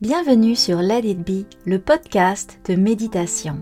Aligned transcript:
Bienvenue 0.00 0.56
sur 0.56 0.78
Let 0.78 1.00
It 1.00 1.18
Be, 1.18 1.44
le 1.66 1.78
podcast 1.78 2.58
de 2.66 2.74
méditation. 2.74 3.60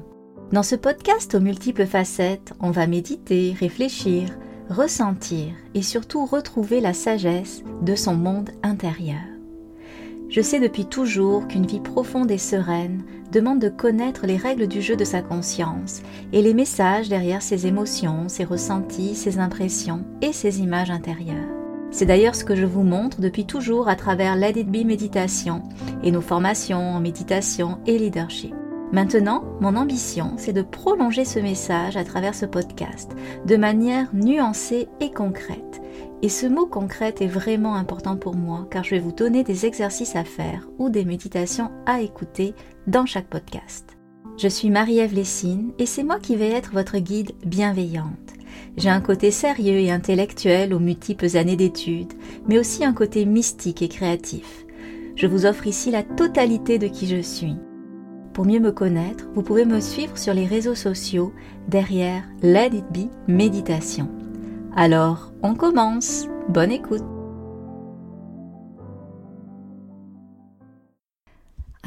Dans 0.53 0.63
ce 0.63 0.77
podcast 0.77 1.35
aux 1.35 1.41
multiples 1.41 1.85
facettes, 1.85 2.53
on 2.61 2.71
va 2.71 2.87
méditer, 2.87 3.57
réfléchir, 3.59 4.29
ressentir 4.71 5.49
et 5.75 5.83
surtout 5.83 6.27
retrouver 6.27 6.81
la 6.81 6.93
sagesse 6.93 7.65
de 7.83 7.97
son 7.97 8.15
monde 8.15 8.51
intérieur. 8.63 9.19
Je 10.29 10.41
sais 10.41 10.61
depuis 10.61 10.87
toujours 10.87 11.49
qu'une 11.49 11.67
vie 11.67 11.81
profonde 11.81 12.31
et 12.31 12.39
sereine 12.39 13.03
demande 13.33 13.59
de 13.59 13.69
connaître 13.69 14.25
les 14.25 14.37
règles 14.37 14.69
du 14.69 14.81
jeu 14.81 14.95
de 14.95 15.05
sa 15.05 15.23
conscience 15.23 16.03
et 16.33 16.41
les 16.41 16.55
messages 16.55 17.09
derrière 17.09 17.43
ses 17.43 17.67
émotions, 17.67 18.29
ses 18.29 18.45
ressentis, 18.45 19.17
ses 19.17 19.41
impressions 19.41 20.05
et 20.23 20.33
ses 20.33 20.61
images 20.61 20.93
intérieures. 20.93 21.58
C'est 21.91 22.07
d'ailleurs 22.07 22.35
ce 22.35 22.45
que 22.45 22.55
je 22.55 22.67
vous 22.67 22.83
montre 22.83 23.21
depuis 23.21 23.47
toujours 23.47 23.89
à 23.89 23.97
travers 23.97 24.37
Let 24.37 24.61
It 24.61 24.69
Be 24.69 24.85
Méditation 24.85 25.63
et 26.03 26.11
nos 26.11 26.21
formations 26.21 26.97
en 26.97 27.01
méditation 27.01 27.79
et 27.87 27.99
leadership. 27.99 28.55
Maintenant, 28.93 29.45
mon 29.61 29.77
ambition, 29.77 30.33
c'est 30.39 30.53
de 30.53 30.63
prolonger 30.63 31.25
ce 31.25 31.39
message 31.39 31.97
à 31.97 32.05
travers 32.05 32.35
ce 32.35 32.47
podcast 32.47 33.13
de 33.47 33.57
manière 33.57 34.15
nuancée 34.15 34.89
et 35.01 35.11
concrète. 35.11 35.83
Et 36.23 36.29
ce 36.29 36.47
mot 36.47 36.67
concrète 36.67 37.21
est 37.21 37.27
vraiment 37.27 37.75
important 37.75 38.17
pour 38.17 38.35
moi 38.35 38.67
car 38.71 38.85
je 38.85 38.91
vais 38.91 39.01
vous 39.01 39.13
donner 39.13 39.45
des 39.45 39.67
exercices 39.67 40.17
à 40.17 40.25
faire 40.25 40.69
ou 40.79 40.89
des 40.89 41.05
méditations 41.05 41.71
à 41.87 42.01
écouter 42.01 42.55
dans 42.87 43.07
chaque 43.07 43.29
podcast. 43.29 43.98
Je 44.39 44.47
suis 44.47 44.71
Marie-Ève 44.71 45.17
Lessine 45.17 45.73
et 45.81 45.87
c'est 45.87 46.05
moi 46.05 46.21
qui 46.21 46.37
vais 46.37 46.51
être 46.51 46.71
votre 46.73 46.99
guide 46.99 47.33
bienveillante. 47.45 48.35
J'ai 48.77 48.89
un 48.89 49.01
côté 49.01 49.33
sérieux 49.33 49.81
et 49.81 49.91
intellectuel 49.91 50.73
aux 50.73 50.79
multiples 50.79 51.37
années 51.37 51.57
d'études, 51.57 52.13
mais 52.47 52.57
aussi 52.57 52.85
un 52.85 52.93
côté 52.93 53.25
mystique 53.25 53.83
et 53.83 53.89
créatif. 53.89 54.65
Je 55.17 55.27
vous 55.27 55.45
offre 55.45 55.67
ici 55.67 55.91
la 55.91 56.05
totalité 56.05 56.79
de 56.79 56.87
qui 56.87 57.09
je 57.09 57.21
suis. 57.21 57.57
Pour 58.33 58.47
mieux 58.47 58.61
me 58.61 58.71
connaître, 58.71 59.27
vous 59.35 59.43
pouvez 59.43 59.65
me 59.65 59.81
suivre 59.81 60.17
sur 60.17 60.35
les 60.35 60.47
réseaux 60.47 60.77
sociaux 60.77 61.33
derrière 61.67 62.23
Let 62.41 62.71
It 62.75 62.85
Be 62.93 63.11
Méditation. 63.27 64.09
Alors, 64.77 65.33
on 65.43 65.57
commence. 65.57 66.29
Bonne 66.49 66.71
écoute. 66.71 67.18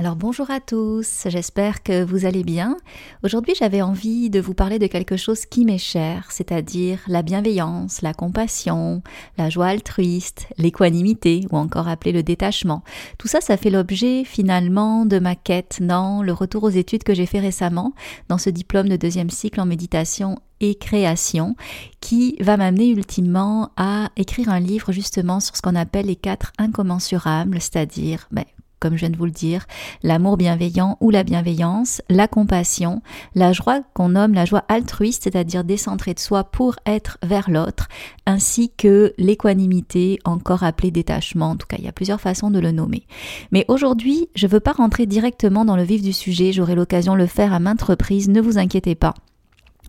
Alors 0.01 0.15
bonjour 0.15 0.49
à 0.49 0.59
tous, 0.59 1.27
j'espère 1.27 1.83
que 1.83 2.03
vous 2.03 2.25
allez 2.25 2.43
bien. 2.43 2.75
Aujourd'hui 3.23 3.53
j'avais 3.55 3.83
envie 3.83 4.31
de 4.31 4.39
vous 4.39 4.55
parler 4.55 4.79
de 4.79 4.87
quelque 4.87 5.15
chose 5.15 5.45
qui 5.45 5.63
m'est 5.63 5.77
cher, 5.77 6.25
c'est-à-dire 6.31 6.97
la 7.05 7.21
bienveillance, 7.21 8.01
la 8.01 8.15
compassion, 8.15 9.03
la 9.37 9.51
joie 9.51 9.67
altruiste, 9.67 10.47
l'équanimité 10.57 11.45
ou 11.51 11.57
encore 11.57 11.87
appelé 11.87 12.13
le 12.13 12.23
détachement. 12.23 12.83
Tout 13.19 13.27
ça, 13.27 13.41
ça 13.41 13.57
fait 13.57 13.69
l'objet 13.69 14.23
finalement 14.23 15.05
de 15.05 15.19
ma 15.19 15.35
quête 15.35 15.77
dans 15.83 16.23
le 16.23 16.33
retour 16.33 16.63
aux 16.63 16.69
études 16.69 17.03
que 17.03 17.13
j'ai 17.13 17.27
fait 17.27 17.39
récemment, 17.39 17.93
dans 18.27 18.39
ce 18.39 18.49
diplôme 18.49 18.89
de 18.89 18.95
deuxième 18.95 19.29
cycle 19.29 19.61
en 19.61 19.67
méditation 19.67 20.39
et 20.61 20.73
création 20.73 21.55
qui 21.99 22.37
va 22.39 22.57
m'amener 22.57 22.89
ultimement 22.89 23.69
à 23.77 24.09
écrire 24.15 24.49
un 24.49 24.59
livre 24.59 24.91
justement 24.91 25.39
sur 25.39 25.55
ce 25.55 25.61
qu'on 25.61 25.75
appelle 25.75 26.07
les 26.07 26.15
quatre 26.15 26.53
incommensurables, 26.57 27.61
c'est-à-dire 27.61 28.27
ben, 28.31 28.45
comme 28.81 28.95
je 28.95 29.01
viens 29.01 29.09
de 29.09 29.17
vous 29.17 29.25
le 29.25 29.31
dire, 29.31 29.65
l'amour 30.03 30.35
bienveillant 30.35 30.97
ou 30.99 31.11
la 31.11 31.23
bienveillance, 31.23 32.01
la 32.09 32.27
compassion, 32.27 33.01
la 33.35 33.53
joie 33.53 33.81
qu'on 33.93 34.09
nomme 34.09 34.33
la 34.33 34.45
joie 34.45 34.65
altruiste, 34.67 35.23
c'est-à-dire 35.23 35.63
décentrée 35.63 36.13
de 36.13 36.19
soi 36.19 36.43
pour 36.43 36.75
être 36.85 37.17
vers 37.23 37.49
l'autre, 37.49 37.87
ainsi 38.25 38.71
que 38.75 39.13
l'équanimité, 39.17 40.19
encore 40.25 40.63
appelée 40.63 40.91
détachement. 40.91 41.51
En 41.51 41.55
tout 41.55 41.67
cas, 41.67 41.77
il 41.79 41.85
y 41.85 41.89
a 41.89 41.93
plusieurs 41.93 42.19
façons 42.19 42.51
de 42.51 42.59
le 42.59 42.71
nommer. 42.71 43.05
Mais 43.51 43.65
aujourd'hui, 43.67 44.27
je 44.35 44.47
ne 44.47 44.51
veux 44.51 44.59
pas 44.59 44.73
rentrer 44.73 45.05
directement 45.05 45.63
dans 45.63 45.75
le 45.75 45.83
vif 45.83 46.01
du 46.01 46.13
sujet, 46.13 46.51
j'aurai 46.51 46.75
l'occasion 46.75 47.13
de 47.13 47.19
le 47.19 47.27
faire 47.27 47.53
à 47.53 47.59
maintes 47.59 47.81
reprises, 47.81 48.29
ne 48.29 48.41
vous 48.41 48.57
inquiétez 48.57 48.95
pas. 48.95 49.13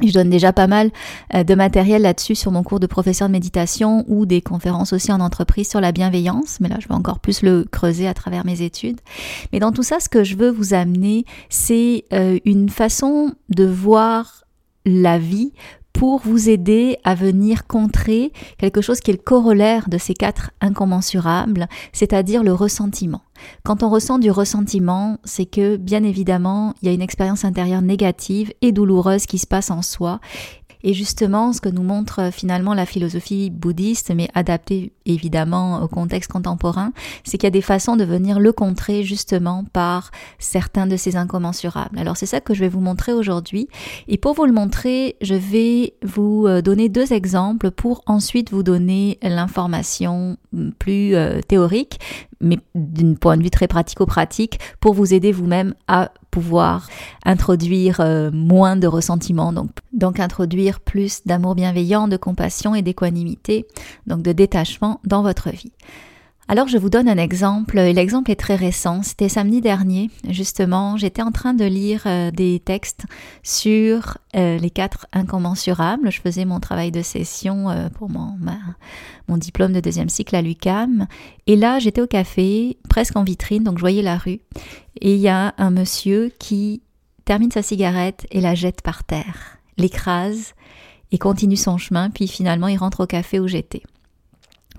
Je 0.01 0.13
donne 0.13 0.31
déjà 0.31 0.53
pas 0.53 0.67
mal 0.67 0.91
euh, 1.35 1.45
de 1.45 1.55
matériel 1.55 2.03
là-dessus 2.03 2.35
sur 2.35 2.51
mon 2.51 2.63
cours 2.63 2.81
de 2.81 2.87
professeur 2.87 3.29
de 3.29 3.33
méditation 3.33 4.05
ou 4.09 4.27
des 4.27 4.41
conférences 4.41 4.93
aussi 4.93 5.13
en 5.13 5.21
entreprise 5.21 5.69
sur 5.69 5.81
la 5.81 5.93
bienveillance, 5.93 6.59
mais 6.61 6.69
là 6.69 6.77
je 6.81 6.89
vais 6.89 6.95
encore 6.95 7.21
plus 7.21 7.43
le 7.43 7.65
creuser 7.71 8.09
à 8.09 8.15
travers 8.15 8.45
mes 8.47 8.63
études. 8.63 9.01
Mais 9.53 9.59
dans 9.59 9.73
tout 9.73 9.83
ça, 9.83 10.01
ce 10.01 10.09
que 10.09 10.25
je 10.25 10.37
veux 10.37 10.51
vous 10.51 10.75
amener, 10.75 11.25
c'est 11.51 12.05
euh, 12.13 12.39
une 12.45 12.69
façon 12.71 13.35
de 13.51 13.65
voir 13.65 14.45
la 14.87 15.19
vie 15.19 15.53
pour 16.03 16.19
vous 16.19 16.49
aider 16.49 16.99
à 17.05 17.15
venir 17.15 17.69
contrer 17.69 18.33
quelque 18.59 18.81
chose 18.81 18.99
qui 18.99 19.13
est 19.13 19.15
le 19.15 19.23
corollaire 19.23 19.89
de 19.89 19.99
ces 19.99 20.15
quatre 20.15 20.51
incommensurables, 20.61 21.69
c'est-à-dire 21.93 22.43
le 22.43 22.53
ressentiment. 22.53 23.21
Quand 23.63 23.85
on 23.85 23.89
ressent 23.89 24.19
du 24.19 24.29
ressentiment, 24.29 25.19
c'est 25.23 25.47
que 25.47 25.77
bien 25.77 26.03
évidemment, 26.03 26.75
il 26.83 26.89
y 26.89 26.91
a 26.91 26.95
une 26.95 27.03
expérience 27.03 27.45
intérieure 27.45 27.83
négative 27.83 28.53
et 28.63 28.73
douloureuse 28.73 29.27
qui 29.27 29.39
se 29.39 29.47
passe 29.47 29.71
en 29.71 29.81
soi 29.81 30.19
et 30.85 30.95
justement, 30.95 31.53
ce 31.53 31.61
que 31.61 31.69
nous 31.69 31.83
montre 31.83 32.21
euh, 32.21 32.31
finalement 32.31 32.75
la 32.75 32.87
philosophie 32.87 33.51
bouddhiste, 33.51 34.13
mais 34.15 34.29
adaptée 34.35 34.93
évidemment 35.07 35.83
au 35.83 35.89
contexte 35.89 36.31
contemporain, 36.31 36.93
c'est 37.25 37.39
qu'il 37.39 37.47
y 37.47 37.49
a 37.49 37.51
des 37.51 37.63
façons 37.63 37.97
de 37.97 38.05
venir 38.05 38.41
le 38.41 38.53
contrer 38.53 39.03
justement 39.03 39.65
par 39.73 40.11
certains 40.39 40.87
de 40.87 40.97
ces 40.97 41.17
incommensurables. 41.17 41.99
Alors 41.99 42.17
c'est 42.17 42.27
ça 42.27 42.41
que 42.41 42.55
je 42.55 42.61
vais 42.61 42.69
vous 42.69 42.81
montrer 42.81 43.13
aujourd'hui. 43.13 43.69
Et 44.09 44.19
pour 44.19 44.35
vous 44.35 44.45
le 44.45 44.53
montrer, 44.53 45.17
je 45.21 45.35
vais 45.35 45.95
vous 46.03 46.47
euh, 46.47 46.63
donner 46.63 46.89
deux 46.89 47.13
exemples 47.13 47.71
pour 47.71 48.03
ensuite 48.07 48.51
vous 48.51 48.63
donner 48.63 49.19
l'information 49.23 50.37
plus 50.79 51.15
euh, 51.15 51.41
théorique, 51.41 52.01
mais 52.41 52.59
d'un 52.75 53.15
point 53.15 53.37
de 53.37 53.43
vue 53.43 53.51
très 53.51 53.69
pratico-pratique, 53.69 54.59
pour 54.81 54.95
vous 54.95 55.15
aider 55.15 55.33
vous-même 55.33 55.75
à 55.89 56.13
pouvoir 56.33 56.89
introduire 57.25 58.01
euh, 58.01 58.31
moins 58.33 58.75
de 58.75 58.89
ressentiment, 58.89 59.53
donc, 59.53 59.71
donc 59.93 60.19
introduire 60.19 60.81
plus 60.81 61.25
d'amour 61.25 61.55
bienveillant, 61.55 62.09
de 62.09 62.17
compassion 62.17 62.75
et 62.75 62.83
d'équanimité, 62.83 63.67
donc 64.09 64.23
de 64.23 64.33
détachement 64.33 65.01
dans 65.05 65.23
votre 65.23 65.51
vie. 65.51 65.73
Alors 66.49 66.67
je 66.67 66.77
vous 66.77 66.91
donne 66.91 67.09
un 67.09 67.19
exemple, 67.19 67.79
et 67.79 67.93
l'exemple 67.93 68.31
est 68.31 68.37
très 68.37 68.57
récent, 68.57 69.03
c'était 69.03 69.29
samedi 69.29 69.61
dernier, 69.61 70.11
justement, 70.29 70.97
j'étais 70.97 71.23
en 71.23 71.31
train 71.31 71.55
de 71.55 71.65
lire 71.65 72.03
euh, 72.07 72.33
des 72.33 72.61
textes 72.61 73.05
sur 73.45 74.19
euh, 74.35 74.59
les 74.59 74.71
quatre 74.71 75.07
incommensurables, 75.13 76.11
je 76.11 76.21
faisais 76.21 76.45
mon 76.45 76.59
travail 76.59 76.91
de 76.91 77.01
session 77.01 77.71
euh, 77.71 77.89
pour 77.91 78.11
mon, 78.11 78.37
mon 79.29 79.37
diplôme 79.37 79.73
de 79.73 79.81
deuxième 79.81 80.09
cycle 80.09 80.35
à 80.35 80.43
l'UCAM, 80.43 81.07
et 81.47 81.55
là 81.55 81.79
j'étais 81.79 82.03
au 82.03 82.09
café, 82.09 82.77
presque 82.89 83.17
en 83.17 83.23
vitrine, 83.23 83.63
donc 83.63 83.79
je 83.79 83.83
voyais 83.83 84.03
la 84.03 84.19
rue, 84.19 84.41
et 85.01 85.15
il 85.15 85.21
y 85.21 85.29
a 85.29 85.55
un 85.59 85.71
monsieur 85.71 86.33
qui 86.41 86.83
termine 87.25 87.53
sa 87.53 87.63
cigarette 87.63 88.27
et 88.33 88.41
la 88.41 88.57
jette 88.57 88.83
par 88.83 89.05
terre, 89.05 89.59
l'écrase, 89.79 90.55
et 91.13 91.19
continue 91.19 91.57
son 91.57 91.79
chemin, 91.79 92.11
puis 92.11 92.27
finalement 92.27 92.67
il 92.67 92.79
rentre 92.79 93.05
au 93.05 93.07
café 93.07 93.39
où 93.39 93.47
j'étais. 93.47 93.85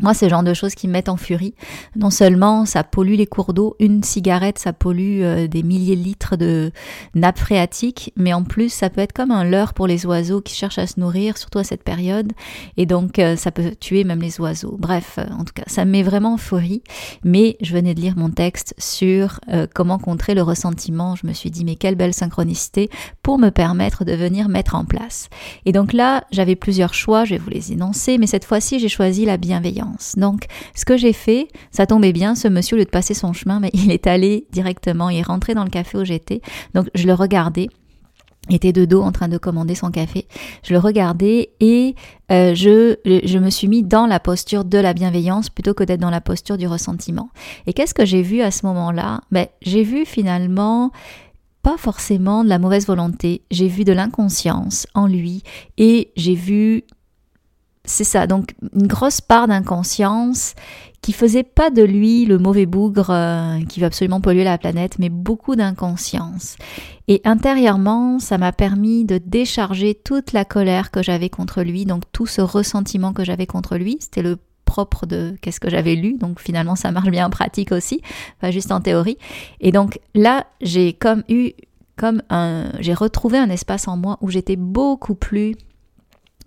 Moi, 0.02 0.14
c'est 0.14 0.26
le 0.26 0.32
genre 0.32 0.44
de 0.44 0.54
choses 0.54 0.76
qui 0.76 0.88
me 0.88 0.94
mettent 0.94 1.10
en 1.10 1.18
furie. 1.18 1.54
Non 1.96 2.10
seulement 2.10 2.66
ça 2.66 2.84
pollue 2.84 3.16
les 3.16 3.28
cours 3.28 3.54
d'eau, 3.54 3.76
une 3.80 4.04
cigarette, 4.04 4.58
ça 4.60 4.74
pollue 4.74 5.22
euh, 5.22 5.48
des 5.48 5.64
milliers 5.64 5.96
de 5.96 6.02
litres 6.02 6.36
de 6.36 6.72
nappes 7.14 7.40
phréatiques, 7.40 8.12
mais 8.16 8.34
en 8.34 8.44
plus, 8.44 8.70
ça 8.70 8.90
peut 8.90 9.02
être 9.02 9.14
comme 9.14 9.32
un 9.32 9.44
leurre 9.44 9.74
pour 9.74 9.88
les 9.88 10.06
oiseaux 10.06 10.42
qui 10.42 10.56
cherchent 10.56 10.80
à 10.80 10.88
se 10.88 11.00
nourrir, 11.00 11.38
surtout 11.38 11.60
à 11.60 11.64
cette 11.64 11.84
période, 11.84 12.34
et 12.78 12.86
donc 12.86 13.20
euh, 13.20 13.36
ça 13.36 13.52
peut 13.52 13.76
tuer 13.80 14.04
même 14.04 14.22
les 14.22 14.40
oiseaux. 14.42 14.76
Bref, 14.80 15.16
euh, 15.20 15.26
en 15.38 15.44
tout 15.44 15.54
cas, 15.54 15.64
ça 15.68 15.86
me 15.86 15.92
met 15.92 16.04
vraiment 16.04 16.34
en 16.34 16.38
furie. 16.38 16.82
Mais 17.24 17.58
je 17.62 17.74
venais 17.74 17.94
de 17.94 18.02
lire 18.02 18.16
mon 18.18 18.30
texte 18.30 18.74
sur 18.78 19.40
comment 19.74 20.00
contrer 20.00 20.34
le 20.34 20.42
ressentiment. 20.42 21.16
Je 21.16 21.28
me 21.28 21.34
suis 21.34 21.52
dit, 21.52 21.64
mais 21.64 21.76
quelle 21.76 21.96
belle 21.96 22.14
synchronicité 22.14 22.90
pour 23.22 23.38
me 23.38 23.50
permettre 23.50 24.06
de 24.06 24.14
venir 24.14 24.50
mettre 24.50 24.76
en 24.76 24.86
place. 24.86 25.30
Et 25.66 25.72
donc 25.72 25.94
là, 25.94 26.24
j'avais 26.32 26.56
plusieurs 26.56 26.94
choix, 26.94 27.26
je 27.26 27.36
vais 27.36 27.40
vous 27.40 27.50
les 27.50 27.72
énoncer, 27.72 28.18
mais 28.18 28.28
cette 28.28 28.46
fois-ci, 28.46 28.80
j'ai 28.80 28.90
choisi 28.90 29.26
la 29.26 29.38
bienveillance. 29.38 29.83
Donc, 30.18 30.46
ce 30.76 30.86
que 30.86 30.98
j'ai 30.98 31.14
fait, 31.14 31.48
ça 31.72 31.86
tombait 31.86 32.14
bien, 32.14 32.36
ce 32.36 32.48
monsieur, 32.48 32.76
au 32.76 32.80
lieu 32.80 32.86
de 32.86 32.90
passer 32.90 33.14
son 33.14 33.34
chemin, 33.34 33.60
mais 33.60 33.70
il 33.74 33.92
est 33.92 34.08
allé 34.08 34.48
directement, 34.52 35.10
il 35.10 35.20
est 35.20 35.24
rentré 35.24 35.54
dans 35.54 35.64
le 35.64 35.70
café 35.70 35.98
où 35.98 36.06
j'étais. 36.06 36.42
Donc, 36.74 36.90
je 36.96 37.08
le 37.08 37.14
regardais 37.14 37.70
était 38.50 38.74
de 38.74 38.86
dos 38.86 39.02
en 39.02 39.12
train 39.12 39.30
de 39.30 39.38
commander 39.38 39.76
son 39.76 39.90
café. 39.90 40.28
Je 40.64 40.74
le 40.74 40.80
regardais 40.80 41.52
et 41.60 41.96
euh, 42.32 42.54
je, 42.56 42.98
je 43.06 43.38
me 43.38 43.50
suis 43.50 43.68
mis 43.68 43.84
dans 43.84 44.06
la 44.06 44.20
posture 44.20 44.66
de 44.66 44.78
la 44.78 44.94
bienveillance 44.94 45.50
plutôt 45.50 45.74
que 45.74 45.84
d'être 45.84 46.02
dans 46.02 46.10
la 46.10 46.22
posture 46.22 46.58
du 46.58 46.68
ressentiment. 46.68 47.30
Et 47.68 47.74
qu'est-ce 47.74 47.94
que 47.94 48.06
j'ai 48.06 48.22
vu 48.22 48.42
à 48.42 48.52
ce 48.52 48.66
moment-là? 48.66 49.22
Ben, 49.32 49.48
J'ai 49.62 49.84
vu 49.84 50.06
finalement 50.06 50.92
pas 51.62 51.78
forcément 51.78 52.44
de 52.44 52.50
la 52.50 52.60
mauvaise 52.60 52.86
volonté, 52.86 53.44
j'ai 53.50 53.70
vu 53.70 53.86
de 53.86 53.94
l'inconscience 53.94 54.86
en 54.94 55.08
lui 55.08 55.44
et 55.78 56.12
j'ai 56.18 56.36
vu 56.36 56.84
c'est 57.86 58.04
ça, 58.04 58.28
donc 58.28 58.56
une 58.74 58.88
grosse 58.88 59.22
part 59.22 59.48
d'inconscience 59.48 60.56
qui 61.02 61.12
faisait 61.12 61.44
pas 61.44 61.70
de 61.70 61.84
lui 61.84 62.26
le 62.26 62.38
mauvais 62.38 62.66
bougre 62.66 63.10
euh, 63.10 63.60
qui 63.68 63.82
va 63.82 63.88
absolument 63.88 64.22
polluer 64.22 64.46
la 64.46 64.58
planète, 64.58 65.00
mais 65.00 65.10
beaucoup 65.10 65.58
d'inconscience. 65.58 66.56
Et 67.10 67.22
intérieurement, 67.26 68.20
ça 68.20 68.38
m'a 68.38 68.54
permis 68.54 69.04
de 69.04 69.18
décharger 69.18 69.96
toute 69.96 70.32
la 70.32 70.46
colère 70.46 70.92
que 70.92 71.04
j'avais 71.04 71.30
contre 71.30 71.62
lui, 71.62 71.86
donc 71.86 72.04
tout 72.14 72.26
ce 72.26 72.40
ressentiment 72.40 73.12
que 73.12 73.26
j'avais 73.26 73.46
contre 73.46 73.76
lui. 73.76 73.98
C'était 74.00 74.22
le 74.22 74.38
propre 74.64 75.06
de 75.06 75.36
qu'est-ce 75.42 75.60
que 75.60 75.70
j'avais 75.70 75.96
lu. 75.96 76.18
Donc 76.18 76.40
finalement, 76.40 76.78
ça 76.78 76.92
marche 76.92 77.10
bien 77.10 77.28
en 77.28 77.30
pratique 77.30 77.74
aussi, 77.74 78.02
pas 78.40 78.50
juste 78.50 78.72
en 78.72 78.80
théorie. 78.80 79.18
Et 79.60 79.74
donc 79.74 80.00
là, 80.16 80.48
j'ai 80.62 80.94
comme 80.94 81.24
eu 81.28 81.52
comme 81.98 82.24
un, 82.30 82.72
j'ai 82.80 82.94
retrouvé 82.94 83.38
un 83.38 83.50
espace 83.50 83.88
en 83.88 83.98
moi 83.98 84.18
où 84.22 84.30
j'étais 84.30 84.56
beaucoup 84.56 85.16
plus 85.16 85.56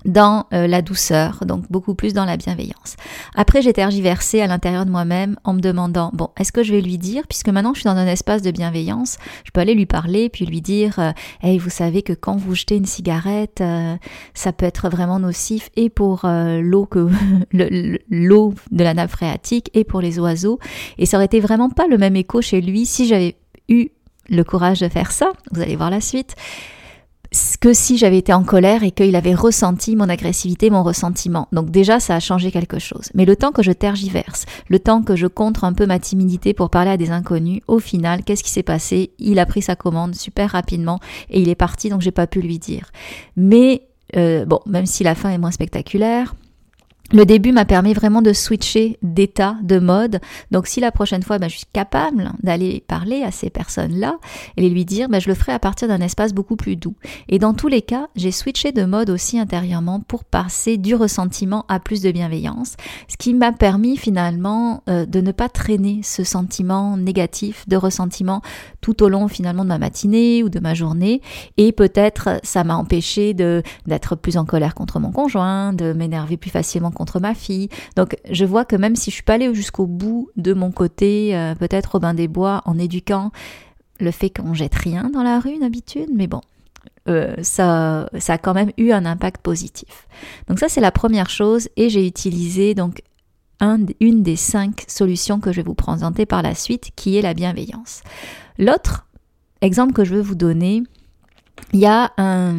dans 0.06 0.46
euh, 0.52 0.66
la 0.66 0.82
douceur, 0.82 1.44
donc 1.44 1.70
beaucoup 1.70 1.94
plus 1.94 2.14
dans 2.14 2.24
la 2.24 2.36
bienveillance. 2.36 2.96
Après, 3.34 3.60
j'ai 3.60 3.72
tergiversé 3.72 4.40
à 4.40 4.46
l'intérieur 4.46 4.86
de 4.86 4.90
moi-même 4.90 5.36
en 5.44 5.52
me 5.52 5.60
demandant, 5.60 6.10
bon, 6.14 6.30
est-ce 6.38 6.52
que 6.52 6.62
je 6.62 6.72
vais 6.72 6.80
lui 6.80 6.96
dire, 6.96 7.26
puisque 7.28 7.48
maintenant 7.48 7.74
je 7.74 7.80
suis 7.80 7.88
dans 7.88 7.96
un 7.96 8.06
espace 8.06 8.42
de 8.42 8.50
bienveillance, 8.50 9.18
je 9.44 9.50
peux 9.50 9.60
aller 9.60 9.74
lui 9.74 9.86
parler, 9.86 10.28
puis 10.28 10.46
lui 10.46 10.60
dire, 10.60 10.98
euh, 10.98 11.10
hey, 11.42 11.58
vous 11.58 11.70
savez 11.70 12.02
que 12.02 12.12
quand 12.12 12.36
vous 12.36 12.54
jetez 12.54 12.76
une 12.76 12.86
cigarette, 12.86 13.60
euh, 13.60 13.96
ça 14.34 14.52
peut 14.52 14.66
être 14.66 14.88
vraiment 14.88 15.18
nocif, 15.18 15.70
et 15.76 15.90
pour 15.90 16.22
l'eau 16.24 16.86
que 16.86 17.08
l'eau 18.10 18.54
de 18.70 18.84
la 18.84 18.94
nappe 18.94 19.10
phréatique, 19.10 19.70
et 19.74 19.84
pour 19.84 20.00
les 20.00 20.18
oiseaux, 20.18 20.58
et 20.98 21.06
ça 21.06 21.16
aurait 21.16 21.26
été 21.26 21.40
vraiment 21.40 21.68
pas 21.68 21.86
le 21.88 21.98
même 21.98 22.16
écho 22.16 22.40
chez 22.40 22.60
lui 22.60 22.86
si 22.86 23.06
j'avais 23.06 23.36
eu 23.68 23.88
le 24.28 24.42
courage 24.44 24.80
de 24.80 24.88
faire 24.88 25.12
ça. 25.12 25.32
Vous 25.52 25.60
allez 25.60 25.76
voir 25.76 25.90
la 25.90 26.00
suite 26.00 26.34
que 27.60 27.72
si 27.72 27.98
j'avais 27.98 28.18
été 28.18 28.32
en 28.32 28.44
colère 28.44 28.82
et 28.82 28.90
qu'il 28.90 29.16
avait 29.16 29.34
ressenti 29.34 29.96
mon 29.96 30.08
agressivité, 30.08 30.70
mon 30.70 30.82
ressentiment. 30.82 31.48
Donc 31.52 31.70
déjà, 31.70 32.00
ça 32.00 32.14
a 32.14 32.20
changé 32.20 32.50
quelque 32.50 32.78
chose. 32.78 33.10
Mais 33.14 33.24
le 33.24 33.36
temps 33.36 33.52
que 33.52 33.62
je 33.62 33.72
tergiverse, 33.72 34.44
le 34.68 34.78
temps 34.78 35.02
que 35.02 35.16
je 35.16 35.26
contre 35.26 35.64
un 35.64 35.72
peu 35.72 35.86
ma 35.86 35.98
timidité 35.98 36.54
pour 36.54 36.70
parler 36.70 36.90
à 36.90 36.96
des 36.96 37.10
inconnus, 37.10 37.62
au 37.66 37.78
final, 37.78 38.22
qu'est-ce 38.24 38.44
qui 38.44 38.50
s'est 38.50 38.62
passé? 38.62 39.12
Il 39.18 39.38
a 39.38 39.46
pris 39.46 39.62
sa 39.62 39.76
commande 39.76 40.14
super 40.14 40.50
rapidement 40.50 41.00
et 41.30 41.40
il 41.40 41.48
est 41.48 41.54
parti, 41.54 41.88
donc 41.88 42.00
j'ai 42.00 42.10
pas 42.10 42.26
pu 42.26 42.40
lui 42.40 42.58
dire. 42.58 42.90
Mais 43.36 43.82
euh, 44.16 44.44
bon, 44.44 44.60
même 44.66 44.86
si 44.86 45.04
la 45.04 45.14
fin 45.14 45.30
est 45.30 45.38
moins 45.38 45.50
spectaculaire, 45.50 46.34
le 47.12 47.24
début 47.24 47.52
m'a 47.52 47.64
permis 47.64 47.94
vraiment 47.94 48.20
de 48.20 48.32
switcher 48.32 48.98
d'état, 49.02 49.56
de 49.62 49.78
mode. 49.78 50.18
Donc 50.50 50.66
si 50.66 50.80
la 50.80 50.90
prochaine 50.90 51.22
fois, 51.22 51.38
ben, 51.38 51.48
je 51.48 51.58
suis 51.58 51.66
capable 51.72 52.32
d'aller 52.42 52.82
parler 52.86 53.22
à 53.22 53.30
ces 53.30 53.48
personnes-là 53.48 54.18
et 54.56 54.68
lui 54.68 54.84
dire, 54.84 55.08
ben, 55.08 55.20
je 55.20 55.28
le 55.28 55.34
ferai 55.34 55.52
à 55.52 55.60
partir 55.60 55.86
d'un 55.86 56.00
espace 56.00 56.34
beaucoup 56.34 56.56
plus 56.56 56.74
doux. 56.74 56.96
Et 57.28 57.38
dans 57.38 57.54
tous 57.54 57.68
les 57.68 57.82
cas, 57.82 58.08
j'ai 58.16 58.32
switché 58.32 58.72
de 58.72 58.84
mode 58.84 59.10
aussi 59.10 59.38
intérieurement 59.38 60.00
pour 60.00 60.24
passer 60.24 60.78
du 60.78 60.94
ressentiment 60.96 61.64
à 61.68 61.78
plus 61.78 62.02
de 62.02 62.10
bienveillance, 62.10 62.76
ce 63.08 63.16
qui 63.16 63.34
m'a 63.34 63.52
permis 63.52 63.96
finalement 63.96 64.82
euh, 64.88 65.06
de 65.06 65.20
ne 65.20 65.30
pas 65.30 65.48
traîner 65.48 66.00
ce 66.02 66.24
sentiment 66.24 66.96
négatif 66.96 67.68
de 67.68 67.76
ressentiment 67.76 68.42
tout 68.80 69.02
au 69.02 69.08
long 69.08 69.28
finalement 69.28 69.62
de 69.62 69.68
ma 69.68 69.78
matinée 69.78 70.42
ou 70.42 70.48
de 70.48 70.58
ma 70.58 70.74
journée. 70.74 71.20
Et 71.56 71.70
peut-être 71.70 72.40
ça 72.42 72.64
m'a 72.64 72.76
empêché 72.76 73.34
d'être 73.34 74.16
plus 74.16 74.36
en 74.36 74.44
colère 74.44 74.74
contre 74.74 74.98
mon 74.98 75.12
conjoint, 75.12 75.72
de 75.72 75.92
m'énerver 75.92 76.36
plus 76.36 76.50
facilement 76.50 76.90
contre 76.96 77.20
ma 77.20 77.34
fille. 77.34 77.68
Donc 77.94 78.16
je 78.30 78.44
vois 78.44 78.64
que 78.64 78.76
même 78.76 78.96
si 78.96 79.10
je 79.10 79.16
suis 79.16 79.22
pas 79.22 79.34
allée 79.34 79.54
jusqu'au 79.54 79.86
bout 79.86 80.30
de 80.36 80.52
mon 80.52 80.72
côté, 80.72 81.36
euh, 81.36 81.54
peut-être 81.54 81.96
au 81.96 82.00
bain 82.00 82.14
des 82.14 82.28
bois, 82.28 82.62
en 82.64 82.78
éduquant 82.78 83.30
le 84.00 84.10
fait 84.10 84.30
qu'on 84.30 84.54
jette 84.54 84.74
rien 84.74 85.10
dans 85.10 85.22
la 85.22 85.38
rue 85.38 85.58
d'habitude, 85.58 86.08
mais 86.14 86.26
bon, 86.26 86.40
euh, 87.08 87.34
ça, 87.42 88.08
ça 88.18 88.34
a 88.34 88.38
quand 88.38 88.54
même 88.54 88.72
eu 88.76 88.90
un 88.92 89.06
impact 89.06 89.40
positif. 89.42 90.08
Donc 90.48 90.58
ça 90.58 90.68
c'est 90.68 90.80
la 90.80 90.92
première 90.92 91.30
chose 91.30 91.68
et 91.76 91.88
j'ai 91.88 92.06
utilisé 92.06 92.74
donc 92.74 93.02
une 94.00 94.22
des 94.22 94.36
cinq 94.36 94.84
solutions 94.86 95.40
que 95.40 95.50
je 95.50 95.56
vais 95.56 95.66
vous 95.66 95.74
présenter 95.74 96.26
par 96.26 96.42
la 96.42 96.54
suite 96.54 96.90
qui 96.94 97.16
est 97.16 97.22
la 97.22 97.34
bienveillance. 97.34 98.02
L'autre 98.58 99.06
exemple 99.62 99.92
que 99.92 100.04
je 100.04 100.14
veux 100.14 100.20
vous 100.20 100.34
donner, 100.34 100.82
il 101.72 101.80
y 101.80 101.86
a 101.86 102.12
un, 102.18 102.54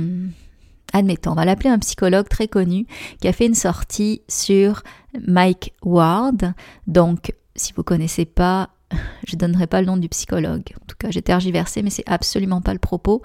admettons, 0.93 1.31
on 1.31 1.35
va 1.35 1.45
l'appeler 1.45 1.69
un 1.69 1.79
psychologue 1.79 2.27
très 2.29 2.47
connu 2.47 2.85
qui 3.21 3.27
a 3.27 3.33
fait 3.33 3.45
une 3.45 3.55
sortie 3.55 4.21
sur 4.27 4.83
Mike 5.27 5.73
Ward. 5.83 6.53
Donc, 6.87 7.33
si 7.55 7.73
vous 7.73 7.83
connaissez 7.83 8.25
pas, 8.25 8.69
je 9.27 9.35
ne 9.35 9.39
donnerai 9.39 9.67
pas 9.67 9.81
le 9.81 9.87
nom 9.87 9.97
du 9.97 10.09
psychologue. 10.09 10.63
En 10.81 10.85
tout 10.87 10.95
cas, 10.97 11.11
j'ai 11.11 11.21
tergiversé, 11.21 11.81
mais 11.81 11.89
c'est 11.89 12.07
absolument 12.07 12.61
pas 12.61 12.73
le 12.73 12.79
propos. 12.79 13.21